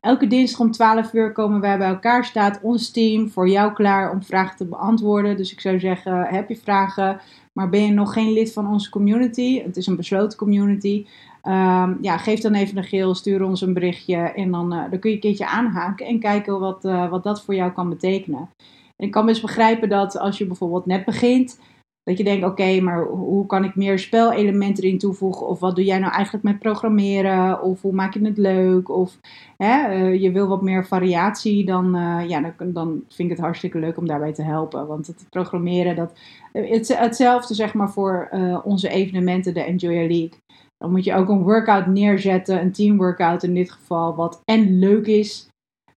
Elke 0.00 0.26
dinsdag 0.26 0.60
om 0.60 0.70
12 0.70 1.12
uur 1.12 1.32
komen 1.32 1.60
wij 1.60 1.78
bij 1.78 1.88
elkaar. 1.88 2.24
Staat 2.24 2.58
ons 2.62 2.90
team 2.90 3.30
voor 3.30 3.48
jou 3.48 3.72
klaar 3.72 4.12
om 4.12 4.22
vragen 4.22 4.56
te 4.56 4.64
beantwoorden. 4.64 5.36
Dus 5.36 5.52
ik 5.52 5.60
zou 5.60 5.78
zeggen, 5.78 6.26
heb 6.26 6.48
je 6.48 6.56
vragen, 6.56 7.20
maar 7.52 7.68
ben 7.68 7.82
je 7.82 7.92
nog 7.92 8.12
geen 8.12 8.32
lid 8.32 8.52
van 8.52 8.66
onze 8.66 8.90
community? 8.90 9.62
Het 9.62 9.76
is 9.76 9.86
een 9.86 9.96
besloten 9.96 10.38
community. 10.38 11.06
Um, 11.44 11.98
ja, 12.00 12.18
geef 12.18 12.40
dan 12.40 12.54
even 12.54 12.76
een 12.76 12.84
geel, 12.84 13.14
stuur 13.14 13.42
ons 13.42 13.60
een 13.60 13.72
berichtje 13.72 14.16
en 14.16 14.50
dan, 14.50 14.74
uh, 14.74 14.90
dan 14.90 14.98
kun 14.98 15.10
je 15.10 15.16
een 15.16 15.22
keertje 15.22 15.46
aanhaken 15.46 16.06
en 16.06 16.18
kijken 16.18 16.60
wat, 16.60 16.84
uh, 16.84 17.10
wat 17.10 17.22
dat 17.22 17.42
voor 17.42 17.54
jou 17.54 17.72
kan 17.72 17.88
betekenen. 17.88 18.48
En 18.96 19.06
ik 19.06 19.10
kan 19.10 19.26
best 19.26 19.42
begrijpen 19.42 19.88
dat 19.88 20.18
als 20.18 20.38
je 20.38 20.46
bijvoorbeeld 20.46 20.86
net 20.86 21.04
begint, 21.04 21.58
dat 22.04 22.18
je 22.18 22.24
denkt, 22.24 22.46
oké, 22.46 22.80
maar 22.80 23.04
hoe 23.04 23.46
kan 23.46 23.64
ik 23.64 23.76
meer 23.76 23.98
spelelementen 23.98 24.84
erin 24.84 24.98
toevoegen? 24.98 25.46
Of 25.46 25.60
wat 25.60 25.76
doe 25.76 25.84
jij 25.84 25.98
nou 25.98 26.12
eigenlijk 26.12 26.44
met 26.44 26.58
programmeren? 26.58 27.62
Of 27.62 27.82
hoe 27.82 27.92
maak 27.92 28.14
je 28.14 28.24
het 28.24 28.38
leuk? 28.38 28.88
Of 28.88 29.18
hè, 29.56 29.96
uh, 29.96 30.20
je 30.20 30.30
wil 30.30 30.48
wat 30.48 30.62
meer 30.62 30.86
variatie, 30.86 31.64
dan, 31.64 31.96
uh, 31.96 32.28
ja, 32.28 32.52
dan, 32.56 32.72
dan 32.72 33.02
vind 33.08 33.30
ik 33.30 33.36
het 33.36 33.44
hartstikke 33.44 33.78
leuk 33.78 33.96
om 33.96 34.06
daarbij 34.06 34.32
te 34.32 34.42
helpen. 34.42 34.86
Want 34.86 35.06
het 35.06 35.26
programmeren, 35.30 35.96
dat, 35.96 36.12
het, 36.52 36.98
hetzelfde 36.98 37.54
zeg 37.54 37.74
maar 37.74 37.90
voor 37.90 38.28
onze 38.64 38.88
evenementen, 38.88 39.54
de 39.54 39.62
Enjoy 39.62 39.94
League. 39.94 40.32
Dan 40.78 40.90
moet 40.90 41.04
je 41.04 41.14
ook 41.14 41.28
een 41.28 41.42
workout 41.42 41.86
neerzetten, 41.86 42.60
een 42.60 42.72
team 42.72 42.96
workout 42.96 43.42
in 43.42 43.54
dit 43.54 43.70
geval, 43.70 44.14
wat 44.14 44.42
en 44.44 44.78
leuk 44.78 45.06
is 45.06 45.49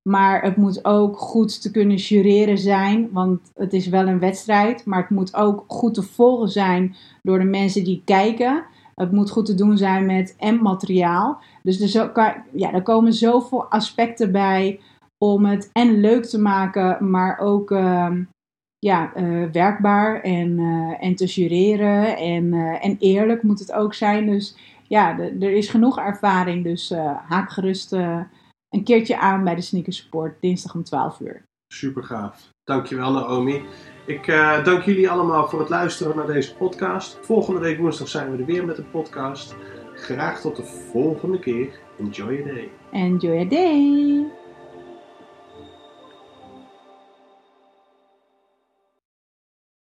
maar 0.09 0.43
het 0.43 0.55
moet 0.55 0.85
ook 0.85 1.17
goed 1.17 1.61
te 1.61 1.71
kunnen 1.71 1.97
jureren 1.97 2.57
zijn, 2.57 3.09
want 3.11 3.51
het 3.53 3.73
is 3.73 3.87
wel 3.87 4.07
een 4.07 4.19
wedstrijd. 4.19 4.85
Maar 4.85 4.99
het 4.99 5.09
moet 5.09 5.35
ook 5.35 5.63
goed 5.67 5.93
te 5.93 6.03
volgen 6.03 6.49
zijn 6.49 6.95
door 7.21 7.39
de 7.39 7.45
mensen 7.45 7.83
die 7.83 8.01
kijken. 8.05 8.63
Het 8.95 9.11
moet 9.11 9.29
goed 9.29 9.45
te 9.45 9.55
doen 9.55 9.77
zijn 9.77 10.05
met 10.05 10.35
M-materiaal. 10.39 11.37
Dus 11.63 11.95
er, 11.95 12.43
ja, 12.53 12.73
er 12.73 12.81
komen 12.81 13.13
zoveel 13.13 13.63
aspecten 13.63 14.31
bij 14.31 14.79
om 15.17 15.45
het 15.45 15.69
en 15.73 15.99
leuk 15.99 16.25
te 16.25 16.39
maken, 16.39 17.09
maar 17.09 17.39
ook 17.39 17.71
uh, 17.71 18.11
ja, 18.79 19.15
uh, 19.15 19.51
werkbaar 19.51 20.21
en, 20.21 20.59
uh, 20.59 21.03
en 21.03 21.15
te 21.15 21.25
jureren. 21.25 22.17
En, 22.17 22.53
eh, 22.53 22.85
en 22.85 22.97
eerlijk 22.99 23.43
moet 23.43 23.59
het 23.59 23.73
ook 23.73 23.93
zijn. 23.93 24.25
Dus 24.25 24.55
ja, 24.87 25.19
er 25.19 25.51
is 25.51 25.69
genoeg 25.69 25.97
ervaring. 25.97 26.63
Dus 26.63 26.93
haak 27.27 27.51
gerust 27.51 27.95
een 28.73 28.83
keertje 28.83 29.17
aan 29.17 29.43
bij 29.43 29.55
de 29.55 29.61
Sneaker 29.61 29.93
Support, 29.93 30.41
dinsdag 30.41 30.73
om 30.73 30.83
12 30.83 31.19
uur. 31.19 31.43
Super 31.67 32.03
gaaf. 32.03 32.49
Dankjewel 32.63 33.11
Naomi. 33.11 33.61
Ik 34.05 34.27
uh, 34.27 34.63
dank 34.63 34.83
jullie 34.83 35.09
allemaal 35.09 35.47
voor 35.47 35.59
het 35.59 35.69
luisteren 35.69 36.15
naar 36.15 36.27
deze 36.27 36.55
podcast. 36.55 37.17
Volgende 37.21 37.59
week 37.59 37.77
woensdag 37.77 38.07
zijn 38.07 38.31
we 38.31 38.37
er 38.37 38.45
weer 38.45 38.65
met 38.65 38.77
een 38.77 38.91
podcast. 38.91 39.55
Graag 39.95 40.41
tot 40.41 40.55
de 40.55 40.63
volgende 40.63 41.39
keer. 41.39 41.79
Enjoy 41.99 42.33
your 42.33 42.53
day. 42.53 42.69
Enjoy 42.91 43.33
your 43.33 43.49
day. 43.49 44.42